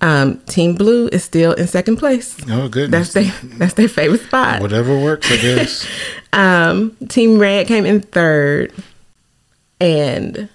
Um, 0.00 0.38
Team 0.40 0.74
Blue 0.74 1.08
is 1.08 1.24
still 1.24 1.52
in 1.52 1.66
second 1.66 1.96
place. 1.96 2.36
Oh, 2.50 2.68
goodness. 2.68 3.12
That's 3.12 3.40
their 3.40 3.50
that's 3.58 3.74
their 3.74 3.88
favorite 3.88 4.22
spot. 4.22 4.60
Whatever 4.60 4.98
works, 4.98 5.30
I 5.30 5.36
guess. 5.36 5.86
Um, 6.34 6.96
Team 7.08 7.38
Red 7.38 7.68
came 7.68 7.86
in 7.86 8.00
third, 8.00 8.72
and 9.80 10.48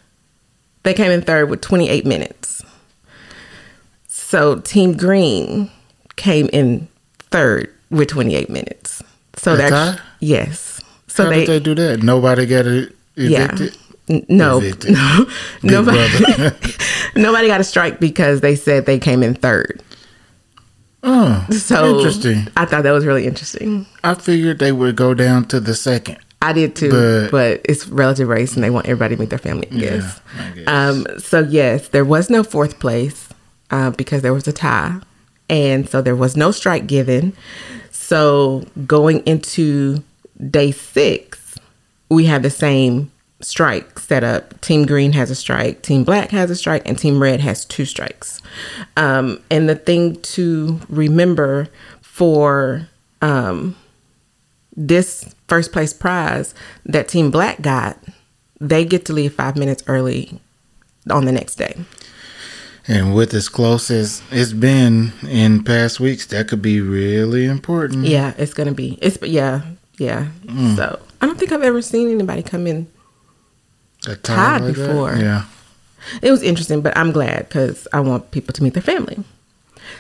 they 0.84 0.94
came 0.94 1.10
in 1.10 1.22
third 1.22 1.50
with 1.50 1.62
28 1.62 2.06
minutes. 2.06 2.62
So 4.08 4.60
Team 4.60 4.98
Green 4.98 5.72
came 6.18 6.50
in 6.52 6.90
third 7.32 7.74
with 7.90 8.10
28 8.10 8.50
minutes. 8.50 9.02
So 9.38 9.56
that's 9.56 10.02
yes. 10.20 10.82
So 11.08 11.24
How 11.24 11.30
they, 11.30 11.46
did 11.46 11.48
they 11.48 11.60
do 11.62 11.76
that? 11.76 12.04
Nobody 12.04 12.46
got 12.46 12.68
e- 12.68 12.90
evicted? 13.20 13.76
yeah. 14.08 14.22
No, 14.28 14.58
Evicted. 14.58 14.92
no, 14.94 15.26
Big 15.62 15.72
nobody, 15.72 16.00
nobody 17.16 17.48
got 17.48 17.62
a 17.62 17.64
strike 17.64 18.00
because 18.00 18.42
they 18.42 18.56
said 18.56 18.86
they 18.88 18.98
came 18.98 19.22
in 19.22 19.36
third. 19.36 19.84
Oh, 21.04 21.46
So 21.52 21.98
interesting. 21.98 22.48
I 22.58 22.66
thought 22.66 22.84
that 22.84 22.92
was 22.92 23.06
really 23.06 23.26
interesting. 23.26 23.86
I 24.04 24.16
figured 24.16 24.60
they 24.60 24.72
would 24.72 24.96
go 24.96 25.14
down 25.14 25.46
to 25.50 25.60
the 25.60 25.74
second. 25.76 26.18
I 26.42 26.54
did 26.54 26.76
too, 26.76 26.90
But- 26.90 27.32
but, 27.32 27.62
it's 27.66 27.88
relative 27.88 28.28
race 28.28 28.56
and 28.56 28.64
they 28.64 28.70
want 28.70 28.86
everybody 28.88 29.16
to 29.16 29.20
meet 29.20 29.30
their 29.30 29.40
family. 29.40 29.68
Yes. 29.72 30.20
guess. 30.56 30.68
Um, 30.68 31.06
so 31.20 31.40
yes, 31.42 31.90
there 31.90 32.06
was 32.06 32.30
no 32.30 32.44
fourth 32.44 32.80
place 32.80 33.30
uh, 33.72 33.92
because 33.92 34.22
there 34.24 34.34
was 34.34 34.48
a 34.48 34.54
tie, 34.54 35.00
and 35.50 35.88
so 35.88 36.02
there 36.02 36.16
was 36.16 36.36
no 36.36 36.52
strike 36.52 36.88
given. 36.88 37.34
So 37.92 38.66
going 38.88 39.20
into 39.26 40.04
day 40.50 40.72
six, 40.72 41.39
we 42.10 42.26
have 42.26 42.44
the 42.44 42.50
same 42.50 43.12
strike 43.42 44.00
set 44.00 44.24
up. 44.24 44.60
Team 44.62 44.86
Green 44.86 45.14
has 45.14 45.32
a 45.32 45.36
strike, 45.36 45.82
Team 45.82 46.04
Black 46.04 46.32
has 46.32 46.50
a 46.50 46.56
strike, 46.56 46.88
and 46.88 46.98
Team 46.98 47.22
Red 47.22 47.40
has 47.40 47.66
two 47.66 47.86
strikes. 47.86 48.42
Um, 48.98 49.42
and 49.50 49.70
the 49.70 49.76
thing 49.76 50.22
to 50.22 50.80
remember 50.90 51.70
for 52.02 52.88
um, 53.22 53.76
this 54.76 55.34
first 55.48 55.72
place 55.72 55.94
prize 55.94 56.54
that 56.86 57.08
Team 57.08 57.32
Black 57.32 57.62
got, 57.62 57.98
they 58.60 58.84
get 58.84 59.06
to 59.06 59.14
leave 59.14 59.34
five 59.34 59.56
minutes 59.56 59.84
early 59.88 60.40
on 61.10 61.26
the 61.26 61.32
next 61.32 61.56
day. 61.56 61.76
And 62.88 63.14
with 63.14 63.34
as 63.36 63.50
close 63.50 63.92
as 63.92 64.24
it's 64.32 64.52
been 64.52 65.14
in 65.22 65.64
past 65.64 66.00
weeks, 66.00 66.26
that 66.28 66.48
could 66.48 66.62
be 66.62 66.82
really 66.82 67.46
important. 67.46 68.06
Yeah, 68.08 68.34
it's 68.38 68.54
gonna 68.54 68.74
be. 68.74 68.98
It's 69.00 69.22
yeah, 69.22 69.62
yeah. 70.00 70.30
So 70.76 71.00
I 71.22 71.26
don't 71.26 71.38
think 71.38 71.52
I've 71.52 71.64
ever 71.64 71.82
seen 71.82 72.10
anybody 72.10 72.44
come 72.44 72.68
in. 72.68 72.88
Tied 74.02 74.62
like 74.62 74.76
that? 74.76 74.88
before. 74.88 75.16
Yeah. 75.16 75.46
It 76.22 76.32
was 76.32 76.42
interesting, 76.42 76.82
but 76.82 76.98
I'm 76.98 77.12
glad 77.12 77.50
because 77.50 77.88
I 77.92 78.00
want 78.00 78.32
people 78.32 78.54
to 78.54 78.64
meet 78.64 78.74
their 78.74 78.84
family. 78.84 79.24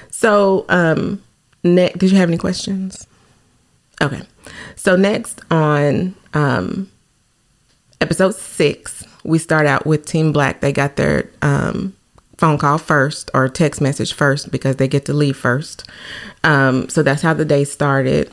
So, 0.10 0.66
um, 0.70 1.22
next, 1.64 2.00
did 2.00 2.12
you 2.12 2.18
have 2.18 2.30
any 2.30 2.38
questions? 2.38 3.06
Okay. 4.02 4.22
So 4.76 4.96
next 4.96 5.42
on 5.52 6.16
um, 6.34 6.90
episode 8.00 8.36
six, 8.36 9.04
we 9.24 9.38
start 9.38 9.66
out 9.66 9.86
with 9.86 10.06
Team 10.06 10.32
Black. 10.32 10.62
They 10.62 10.72
got 10.72 10.96
their 10.96 11.30
um, 11.42 11.96
phone 12.38 12.58
call 12.58 12.78
first 12.78 13.30
or 13.34 13.50
text 13.50 13.82
message 13.82 14.14
first 14.14 14.52
because 14.52 14.78
they 14.78 14.88
get 14.88 15.06
to 15.06 15.14
leave 15.14 15.36
first. 15.36 15.88
Um, 16.44 16.88
so 16.88 17.04
that's 17.04 17.22
how 17.22 17.34
the 17.34 17.46
day 17.46 17.66
started. 17.66 18.32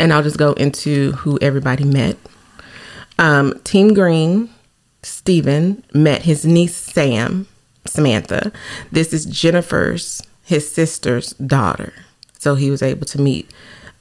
And 0.00 0.14
I'll 0.14 0.22
just 0.22 0.38
go 0.38 0.54
into 0.54 1.12
who 1.12 1.38
everybody 1.40 1.84
met. 1.84 2.16
Um, 3.18 3.60
Team 3.64 3.92
Green, 3.92 4.48
Stephen 5.02 5.84
met 5.92 6.22
his 6.22 6.46
niece 6.46 6.74
Sam, 6.74 7.46
Samantha. 7.84 8.50
This 8.90 9.12
is 9.12 9.26
Jennifer's, 9.26 10.22
his 10.42 10.68
sister's 10.68 11.34
daughter. 11.34 11.92
So 12.38 12.54
he 12.54 12.70
was 12.70 12.82
able 12.82 13.04
to 13.06 13.20
meet 13.20 13.50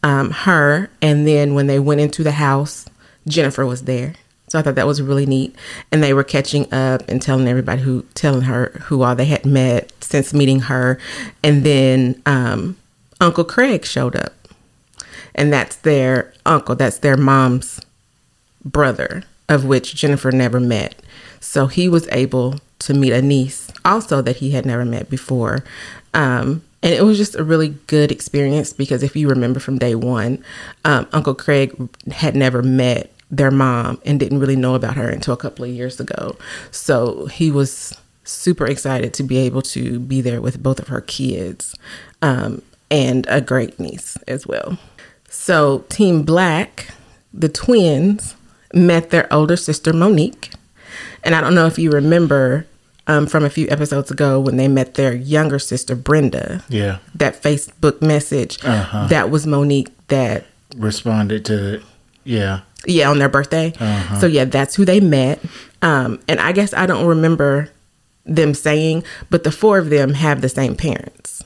um, 0.02 0.32
her. 0.32 0.90
And 1.02 1.28
then 1.28 1.54
when 1.54 1.68
they 1.68 1.80
went 1.80 2.00
into 2.00 2.24
the 2.24 2.32
house, 2.32 2.86
Jennifer 3.28 3.66
was 3.66 3.84
there. 3.84 4.14
So 4.48 4.58
I 4.58 4.62
thought 4.62 4.76
that 4.76 4.88
was 4.88 5.02
really 5.02 5.26
neat. 5.26 5.54
And 5.92 6.02
they 6.02 6.14
were 6.14 6.24
catching 6.24 6.74
up 6.74 7.08
and 7.10 7.22
telling 7.22 7.48
everybody 7.50 7.82
who, 7.82 8.06
telling 8.14 8.44
her 8.44 8.72
who 8.84 9.04
all 9.04 9.16
they 9.16 9.26
had 9.26 9.46
met 9.46 9.92
since 10.02 10.34
meeting 10.34 10.62
her. 10.62 10.98
And 11.44 11.66
then 11.66 12.22
um, 12.26 12.78
Uncle 13.20 13.44
Craig 13.44 13.84
showed 13.84 14.16
up. 14.16 14.34
And 15.40 15.54
that's 15.54 15.78
their 15.78 16.34
uncle, 16.46 16.76
that's 16.76 16.98
their 16.98 17.16
mom's 17.16 17.80
brother, 18.64 19.24
of 19.48 19.64
which 19.64 19.96
Jennifer 19.96 20.32
never 20.32 20.60
met. 20.60 21.02
So 21.40 21.68
he 21.68 21.88
was 21.88 22.10
able 22.12 22.60
to 22.80 22.94
meet 22.94 23.14
a 23.14 23.22
niece 23.22 23.72
also 23.86 24.22
that 24.22 24.36
he 24.36 24.52
had 24.52 24.66
never 24.66 24.84
met 24.84 25.10
before. 25.10 25.64
Um, 26.14 26.62
and 26.84 26.94
it 26.94 27.04
was 27.04 27.18
just 27.18 27.36
a 27.36 27.44
really 27.44 27.70
good 27.88 28.12
experience 28.12 28.74
because 28.74 29.02
if 29.02 29.16
you 29.16 29.30
remember 29.30 29.62
from 29.62 29.78
day 29.78 29.96
one, 29.96 30.44
um, 30.84 31.08
Uncle 31.14 31.36
Craig 31.36 31.74
had 32.12 32.36
never 32.36 32.62
met 32.62 33.10
their 33.32 33.52
mom 33.52 34.02
and 34.06 34.20
didn't 34.20 34.40
really 34.40 34.58
know 34.58 34.76
about 34.76 34.96
her 34.96 35.08
until 35.08 35.34
a 35.34 35.38
couple 35.38 35.64
of 35.64 35.72
years 35.72 36.02
ago. 36.02 36.36
So 36.72 37.28
he 37.28 37.50
was 37.50 37.96
super 38.26 38.66
excited 38.66 39.14
to 39.14 39.24
be 39.24 39.38
able 39.38 39.62
to 39.62 40.00
be 40.00 40.20
there 40.20 40.42
with 40.42 40.62
both 40.62 40.80
of 40.80 40.90
her 40.90 41.02
kids 41.02 41.76
um, 42.22 42.62
and 42.92 43.26
a 43.30 43.40
great 43.40 43.80
niece 43.80 44.18
as 44.28 44.46
well. 44.46 44.78
So, 45.30 45.86
Team 45.90 46.24
Black, 46.24 46.88
the 47.34 47.50
twins, 47.50 48.36
met 48.74 49.10
their 49.10 49.32
older 49.34 49.56
sister 49.56 49.94
Monique. 49.94 50.52
And 51.24 51.36
I 51.36 51.42
don't 51.42 51.56
know 51.56 51.66
if 51.68 51.78
you 51.78 51.92
remember 51.92 52.66
um, 53.08 53.26
from 53.28 53.44
a 53.44 53.50
few 53.50 53.68
episodes 53.70 54.12
ago 54.12 54.40
when 54.40 54.58
they 54.58 54.68
met 54.68 54.94
their 54.94 55.14
younger 55.14 55.60
sister 55.60 55.96
Brenda. 55.96 56.64
Yeah. 56.70 57.00
That 57.16 57.42
Facebook 57.42 58.02
message. 58.02 58.64
Uh-huh. 58.64 59.08
That 59.08 59.30
was 59.30 59.46
Monique 59.48 59.90
that 60.08 60.46
Responded 60.78 61.46
to 61.46 61.76
it. 61.76 61.84
Yeah. 62.24 62.62
yeah, 62.86 63.10
on 63.10 63.18
their 63.18 63.30
birthday. 63.30 63.74
Uh-huh. 63.80 64.20
So 64.20 64.28
yeah, 64.28 64.46
that's 64.46 64.76
who 64.76 64.86
they 64.86 65.00
met. 65.00 65.40
Um, 65.82 66.20
and 66.28 66.40
I 66.40 66.52
guess 66.52 66.74
I 66.74 66.86
don't 66.86 67.08
remember 67.08 67.70
them 68.26 68.54
saying, 68.54 69.04
but 69.32 69.44
the 69.44 69.52
four 69.52 69.80
of 69.80 69.90
them 69.90 70.14
have 70.14 70.42
the 70.42 70.50
same 70.50 70.76
parents. 70.76 71.39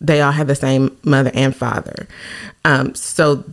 They 0.00 0.20
all 0.20 0.32
have 0.32 0.46
the 0.46 0.54
same 0.54 0.96
mother 1.04 1.30
and 1.34 1.54
father. 1.54 2.08
Um, 2.64 2.94
so 2.94 3.44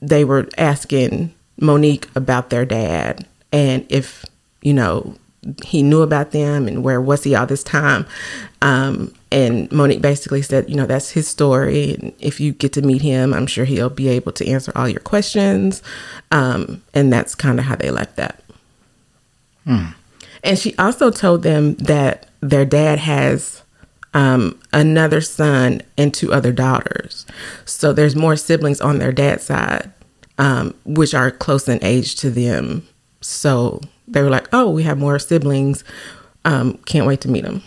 they 0.00 0.24
were 0.24 0.48
asking 0.58 1.34
Monique 1.60 2.08
about 2.14 2.50
their 2.50 2.64
dad 2.64 3.26
and 3.52 3.86
if, 3.88 4.24
you 4.62 4.74
know, 4.74 5.16
he 5.64 5.82
knew 5.82 6.02
about 6.02 6.32
them 6.32 6.66
and 6.68 6.84
where 6.84 7.00
was 7.00 7.24
he 7.24 7.34
all 7.34 7.46
this 7.46 7.62
time. 7.62 8.06
Um, 8.60 9.14
and 9.30 9.70
Monique 9.70 10.02
basically 10.02 10.42
said, 10.42 10.68
you 10.68 10.76
know, 10.76 10.86
that's 10.86 11.10
his 11.10 11.28
story. 11.28 11.94
And 11.94 12.12
if 12.18 12.40
you 12.40 12.52
get 12.52 12.72
to 12.74 12.82
meet 12.82 13.02
him, 13.02 13.32
I'm 13.32 13.46
sure 13.46 13.64
he'll 13.64 13.88
be 13.88 14.08
able 14.08 14.32
to 14.32 14.46
answer 14.46 14.72
all 14.74 14.88
your 14.88 15.00
questions. 15.00 15.82
Um, 16.32 16.82
and 16.92 17.12
that's 17.12 17.34
kind 17.34 17.58
of 17.58 17.64
how 17.66 17.76
they 17.76 17.90
left 17.90 18.16
that. 18.16 18.42
And 20.44 20.58
she 20.58 20.76
also 20.76 21.10
told 21.10 21.42
them 21.42 21.74
that 21.76 22.28
their 22.40 22.64
dad 22.64 22.98
has 22.98 23.62
um, 24.18 24.58
another 24.72 25.20
son 25.20 25.80
and 25.96 26.12
two 26.12 26.32
other 26.32 26.50
daughters. 26.50 27.24
So 27.64 27.92
there's 27.92 28.16
more 28.16 28.34
siblings 28.34 28.80
on 28.80 28.98
their 28.98 29.12
dad's 29.12 29.44
side, 29.44 29.92
um, 30.38 30.74
which 30.84 31.14
are 31.14 31.30
close 31.30 31.68
in 31.68 31.78
age 31.84 32.16
to 32.16 32.30
them. 32.30 32.84
So 33.20 33.80
they 34.08 34.20
were 34.20 34.28
like, 34.28 34.48
oh, 34.52 34.70
we 34.70 34.82
have 34.82 34.98
more 34.98 35.20
siblings. 35.20 35.84
Um, 36.44 36.78
can't 36.78 37.06
wait 37.06 37.20
to 37.20 37.28
meet 37.28 37.44
them. 37.44 37.62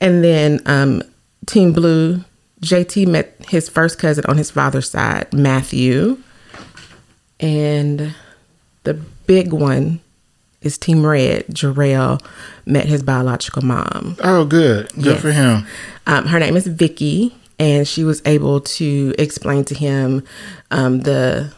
And 0.00 0.24
then 0.24 0.62
um, 0.66 1.00
Team 1.46 1.72
Blue, 1.72 2.24
JT 2.62 3.06
met 3.06 3.36
his 3.48 3.68
first 3.68 4.00
cousin 4.00 4.24
on 4.26 4.36
his 4.38 4.50
father's 4.50 4.90
side, 4.90 5.32
Matthew. 5.32 6.18
And 7.38 8.16
the 8.82 8.94
big 8.94 9.52
one 9.52 10.00
is 10.66 10.76
Team 10.76 11.06
Red. 11.06 11.46
Jarrell 11.46 12.22
met 12.66 12.86
his 12.86 13.02
biological 13.02 13.62
mom. 13.62 14.16
Oh, 14.22 14.44
good. 14.44 14.88
Good 14.94 15.04
Yes. 15.04 15.20
for 15.22 15.32
him. 15.32 15.66
Um, 16.06 16.26
her 16.26 16.38
name 16.38 16.56
is 16.56 16.66
Vicky, 16.66 17.34
and 17.58 17.88
she 17.88 18.04
was 18.04 18.20
able 18.26 18.60
to 18.60 19.14
explain 19.18 19.64
to 19.66 19.74
him 19.74 20.22
um, 20.70 21.00
the 21.00 21.52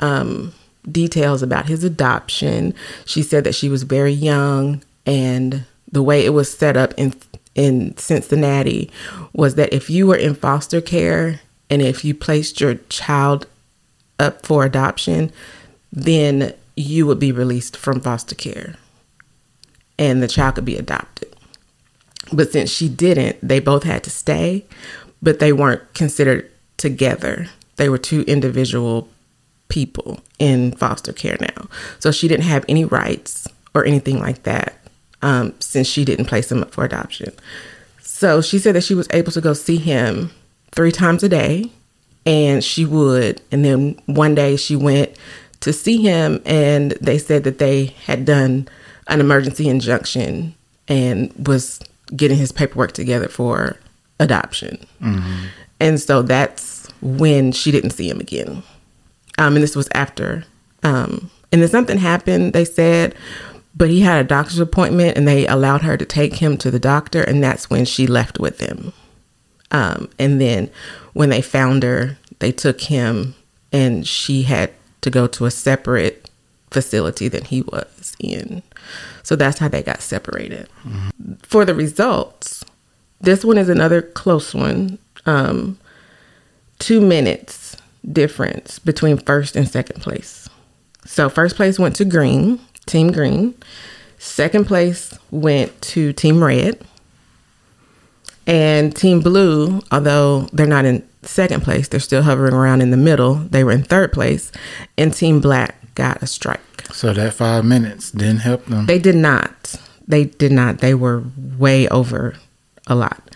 um, 0.00 0.52
details 0.90 1.42
about 1.42 1.66
his 1.66 1.84
adoption. 1.84 2.72
She 3.04 3.22
said 3.22 3.44
that 3.44 3.54
she 3.54 3.68
was 3.68 3.82
very 3.82 4.12
young, 4.12 4.82
and 5.04 5.64
the 5.90 6.02
way 6.02 6.24
it 6.24 6.30
was 6.30 6.50
set 6.56 6.76
up 6.76 6.94
in 6.96 7.12
in 7.54 7.94
Cincinnati 7.98 8.90
was 9.34 9.56
that 9.56 9.74
if 9.74 9.90
you 9.90 10.06
were 10.06 10.16
in 10.16 10.34
foster 10.34 10.80
care 10.80 11.40
and 11.68 11.82
if 11.82 12.02
you 12.02 12.14
placed 12.14 12.62
your 12.62 12.76
child 12.88 13.46
up 14.18 14.46
for 14.46 14.64
adoption, 14.64 15.30
then 15.92 16.54
you 16.76 17.06
would 17.06 17.18
be 17.18 17.32
released 17.32 17.76
from 17.76 18.00
foster 18.00 18.34
care, 18.34 18.76
and 19.98 20.22
the 20.22 20.28
child 20.28 20.56
could 20.56 20.64
be 20.64 20.76
adopted. 20.76 21.34
But 22.32 22.52
since 22.52 22.70
she 22.70 22.88
didn't, 22.88 23.36
they 23.46 23.60
both 23.60 23.82
had 23.82 24.04
to 24.04 24.10
stay, 24.10 24.64
but 25.20 25.38
they 25.38 25.52
weren't 25.52 25.94
considered 25.94 26.50
together. 26.76 27.48
They 27.76 27.88
were 27.88 27.98
two 27.98 28.22
individual 28.22 29.08
people 29.68 30.20
in 30.38 30.72
foster 30.72 31.12
care 31.12 31.36
now. 31.40 31.68
So 31.98 32.10
she 32.10 32.28
didn't 32.28 32.44
have 32.44 32.64
any 32.68 32.84
rights 32.84 33.48
or 33.74 33.84
anything 33.84 34.18
like 34.18 34.42
that 34.42 34.78
um, 35.22 35.54
since 35.60 35.86
she 35.86 36.04
didn't 36.04 36.26
place 36.26 36.50
him 36.50 36.62
up 36.62 36.72
for 36.72 36.84
adoption. 36.84 37.32
So 38.00 38.40
she 38.40 38.58
said 38.58 38.74
that 38.74 38.84
she 38.84 38.94
was 38.94 39.08
able 39.10 39.32
to 39.32 39.40
go 39.40 39.52
see 39.52 39.78
him 39.78 40.30
three 40.72 40.92
times 40.92 41.22
a 41.22 41.28
day, 41.28 41.70
and 42.26 42.62
she 42.62 42.84
would. 42.84 43.40
And 43.50 43.64
then 43.64 44.00
one 44.06 44.34
day 44.34 44.56
she 44.56 44.76
went 44.76 45.16
to 45.62 45.72
see 45.72 46.02
him, 46.02 46.40
and 46.44 46.92
they 47.00 47.18
said 47.18 47.44
that 47.44 47.58
they 47.58 47.86
had 48.04 48.24
done 48.24 48.68
an 49.08 49.20
emergency 49.20 49.68
injunction 49.68 50.54
and 50.88 51.32
was 51.46 51.80
getting 52.14 52.36
his 52.36 52.52
paperwork 52.52 52.92
together 52.92 53.28
for 53.28 53.76
adoption. 54.20 54.86
And 55.80 56.00
so 56.00 56.22
that's 56.22 56.88
when 57.00 57.50
she 57.52 57.70
didn't 57.70 57.90
see 57.90 58.08
him 58.08 58.20
again. 58.20 58.62
Um, 59.38 59.54
and 59.56 59.62
this 59.62 59.74
was 59.74 59.88
after. 59.94 60.44
Um, 60.82 61.30
and 61.50 61.62
then 61.62 61.68
something 61.68 61.98
happened, 61.98 62.52
they 62.52 62.64
said, 62.64 63.14
but 63.74 63.88
he 63.88 64.00
had 64.00 64.24
a 64.24 64.28
doctor's 64.28 64.58
appointment 64.58 65.16
and 65.16 65.26
they 65.26 65.46
allowed 65.46 65.82
her 65.82 65.96
to 65.96 66.04
take 66.04 66.36
him 66.36 66.56
to 66.58 66.70
the 66.70 66.78
doctor. 66.78 67.22
And 67.22 67.42
that's 67.42 67.70
when 67.70 67.84
she 67.84 68.06
left 68.06 68.38
with 68.38 68.60
him. 68.60 68.92
Um, 69.70 70.10
and 70.18 70.40
then 70.40 70.70
when 71.14 71.30
they 71.30 71.40
found 71.40 71.82
her, 71.82 72.18
they 72.38 72.52
took 72.52 72.82
him 72.82 73.34
and 73.72 74.06
she 74.06 74.42
had 74.42 74.72
to 75.02 75.10
go 75.10 75.26
to 75.26 75.44
a 75.44 75.50
separate 75.50 76.30
facility 76.70 77.28
than 77.28 77.44
he 77.44 77.62
was 77.62 78.16
in. 78.18 78.62
So 79.22 79.36
that's 79.36 79.58
how 79.58 79.68
they 79.68 79.82
got 79.82 80.00
separated. 80.00 80.68
For 81.42 81.64
the 81.64 81.74
results, 81.74 82.64
this 83.20 83.44
one 83.44 83.58
is 83.58 83.68
another 83.68 84.02
close 84.02 84.54
one. 84.54 84.98
Um, 85.26 85.78
two 86.78 87.00
minutes 87.00 87.76
difference 88.10 88.80
between 88.80 89.18
first 89.18 89.54
and 89.54 89.68
second 89.68 90.00
place. 90.02 90.48
So 91.04 91.28
first 91.28 91.56
place 91.56 91.78
went 91.78 91.94
to 91.96 92.04
Green, 92.04 92.58
Team 92.86 93.12
Green. 93.12 93.54
Second 94.18 94.66
place 94.66 95.16
went 95.30 95.80
to 95.82 96.12
Team 96.12 96.42
Red. 96.42 96.84
And 98.46 98.94
Team 98.94 99.20
Blue, 99.20 99.80
although 99.92 100.48
they're 100.52 100.66
not 100.66 100.84
in 100.84 101.06
second 101.22 101.62
place, 101.62 101.88
they're 101.88 102.00
still 102.00 102.22
hovering 102.22 102.54
around 102.54 102.82
in 102.82 102.90
the 102.90 102.96
middle. 102.96 103.34
They 103.34 103.64
were 103.64 103.72
in 103.72 103.82
third 103.82 104.12
place. 104.12 104.52
And 104.96 105.14
Team 105.14 105.40
Black 105.40 105.94
got 105.94 106.22
a 106.22 106.26
strike. 106.26 106.60
So 106.92 107.12
that 107.12 107.34
five 107.34 107.64
minutes 107.64 108.10
didn't 108.10 108.38
help 108.38 108.66
them. 108.66 108.86
They 108.86 108.98
did 108.98 109.16
not. 109.16 109.74
They 110.06 110.24
did 110.24 110.52
not. 110.52 110.78
They 110.78 110.94
were 110.94 111.24
way 111.58 111.88
over 111.88 112.34
a 112.86 112.94
lot. 112.94 113.30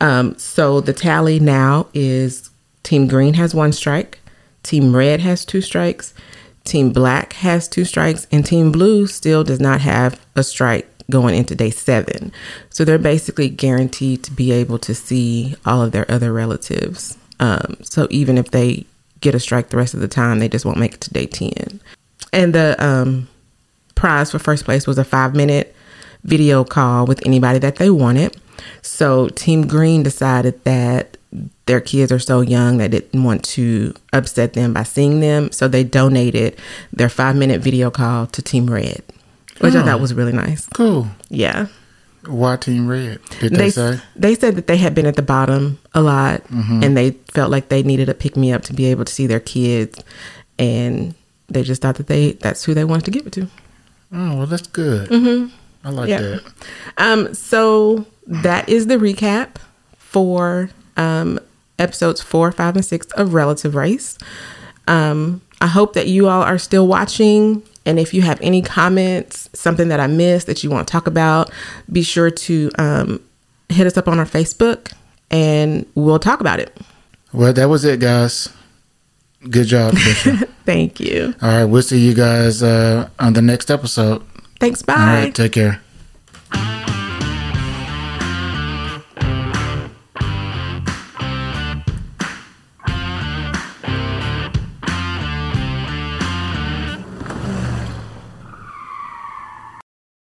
Um, 0.00 0.36
so 0.38 0.80
the 0.80 0.92
tally 0.92 1.40
now 1.40 1.88
is 1.94 2.50
Team 2.82 3.06
Green 3.06 3.34
has 3.34 3.54
one 3.54 3.72
strike, 3.72 4.18
Team 4.62 4.94
Red 4.94 5.20
has 5.20 5.44
two 5.44 5.60
strikes, 5.60 6.14
Team 6.64 6.92
Black 6.92 7.34
has 7.34 7.68
two 7.68 7.84
strikes, 7.84 8.26
and 8.30 8.44
Team 8.46 8.72
Blue 8.72 9.06
still 9.06 9.44
does 9.44 9.60
not 9.60 9.80
have 9.80 10.20
a 10.36 10.42
strike 10.42 10.88
going 11.10 11.34
into 11.34 11.54
day 11.54 11.70
seven. 11.70 12.32
So 12.70 12.84
they're 12.84 12.98
basically 12.98 13.48
guaranteed 13.48 14.22
to 14.24 14.32
be 14.32 14.52
able 14.52 14.78
to 14.78 14.94
see 14.94 15.56
all 15.66 15.82
of 15.82 15.92
their 15.92 16.10
other 16.10 16.32
relatives. 16.32 17.18
Um, 17.42 17.76
so 17.82 18.06
even 18.10 18.38
if 18.38 18.50
they 18.52 18.86
get 19.20 19.34
a 19.34 19.40
strike 19.40 19.68
the 19.70 19.76
rest 19.76 19.94
of 19.94 20.00
the 20.00 20.08
time, 20.08 20.38
they 20.38 20.48
just 20.48 20.64
won't 20.64 20.78
make 20.78 20.94
it 20.94 21.00
to 21.02 21.12
day 21.12 21.26
10. 21.26 21.80
And 22.32 22.54
the 22.54 22.76
um, 22.84 23.28
prize 23.94 24.30
for 24.30 24.38
first 24.38 24.64
place 24.64 24.86
was 24.86 24.96
a 24.98 25.04
five 25.04 25.34
minute 25.34 25.74
video 26.24 26.62
call 26.64 27.04
with 27.06 27.24
anybody 27.26 27.58
that 27.58 27.76
they 27.76 27.90
wanted. 27.90 28.36
So 28.80 29.28
Team 29.30 29.66
Green 29.66 30.02
decided 30.04 30.62
that 30.64 31.16
their 31.66 31.80
kids 31.80 32.12
are 32.12 32.18
so 32.18 32.42
young 32.42 32.76
they 32.78 32.88
didn't 32.88 33.24
want 33.24 33.42
to 33.44 33.94
upset 34.12 34.52
them 34.52 34.72
by 34.72 34.84
seeing 34.84 35.20
them. 35.20 35.50
So 35.50 35.66
they 35.66 35.82
donated 35.82 36.56
their 36.92 37.08
five 37.08 37.34
minute 37.36 37.60
video 37.60 37.90
call 37.90 38.26
to 38.28 38.42
Team 38.42 38.70
Red, 38.70 39.02
which 39.60 39.74
I 39.74 39.82
Oh. 39.82 39.84
thought 39.84 40.00
was 40.00 40.14
really 40.14 40.32
nice. 40.32 40.66
Cool. 40.74 41.08
Yeah. 41.28 41.66
Why 42.26 42.56
Team 42.56 42.86
Red? 42.88 43.20
Did 43.40 43.52
they, 43.52 43.56
They, 43.56 43.70
say? 43.70 44.00
they 44.14 44.34
said 44.34 44.54
that 44.56 44.66
they 44.68 44.76
had 44.76 44.94
been 44.94 45.06
at 45.06 45.16
the 45.16 45.22
bottom 45.22 45.78
a 45.94 46.00
lot 46.00 46.42
and 46.50 46.96
they 46.96 47.12
felt 47.32 47.50
like 47.50 47.68
they 47.68 47.82
needed 47.82 48.08
a 48.08 48.14
pick 48.14 48.36
me 48.36 48.52
up 48.52 48.62
to 48.62 48.72
be 48.72 48.86
able 48.86 49.04
to 49.04 49.12
see 49.12 49.26
their 49.26 49.40
kids. 49.40 49.98
And 50.58 51.14
they 51.48 51.62
just 51.62 51.82
thought 51.82 51.96
that 51.96 52.06
they 52.06 52.32
that's 52.32 52.64
who 52.64 52.74
they 52.74 52.84
wanted 52.84 53.04
to 53.06 53.10
give 53.10 53.26
it 53.26 53.32
to. 53.34 53.48
Oh, 54.12 54.36
well, 54.38 54.46
that's 54.46 54.66
good. 54.68 55.08
Mm-hmm. 55.08 55.54
I 55.84 55.90
like 55.90 56.08
Yeah. 56.08 56.20
that. 56.20 56.52
Um, 56.98 57.34
so 57.34 58.06
that 58.26 58.68
is 58.68 58.86
the 58.86 58.96
recap 58.98 59.56
for 59.98 60.70
um, 60.96 61.40
episodes 61.78 62.20
four, 62.20 62.52
five, 62.52 62.76
and 62.76 62.84
six 62.84 63.06
of 63.12 63.34
Relative 63.34 63.74
Race. 63.74 64.16
Um, 64.86 65.40
I 65.60 65.66
hope 65.66 65.94
that 65.94 66.06
you 66.06 66.28
all 66.28 66.42
are 66.42 66.58
still 66.58 66.86
watching. 66.86 67.62
And 67.84 67.98
if 67.98 68.14
you 68.14 68.22
have 68.22 68.40
any 68.40 68.62
comments, 68.62 69.50
something 69.52 69.88
that 69.88 70.00
I 70.00 70.06
missed 70.06 70.46
that 70.46 70.62
you 70.62 70.70
want 70.70 70.86
to 70.86 70.92
talk 70.92 71.06
about, 71.06 71.50
be 71.90 72.02
sure 72.02 72.30
to 72.30 72.70
um, 72.78 73.20
hit 73.68 73.86
us 73.86 73.96
up 73.96 74.08
on 74.08 74.18
our 74.18 74.26
Facebook 74.26 74.92
and 75.30 75.86
we'll 75.94 76.18
talk 76.18 76.40
about 76.40 76.60
it. 76.60 76.76
Well, 77.32 77.52
that 77.52 77.68
was 77.68 77.84
it, 77.84 78.00
guys. 78.00 78.48
Good 79.48 79.66
job, 79.66 79.94
Thank 80.64 81.00
you. 81.00 81.34
All 81.42 81.48
right, 81.48 81.64
we'll 81.64 81.82
see 81.82 81.98
you 81.98 82.14
guys 82.14 82.62
uh, 82.62 83.08
on 83.18 83.32
the 83.32 83.42
next 83.42 83.70
episode. 83.70 84.22
Thanks. 84.60 84.82
Bye. 84.82 84.94
All 84.94 85.06
right, 85.06 85.34
take 85.34 85.52
care. 85.52 85.81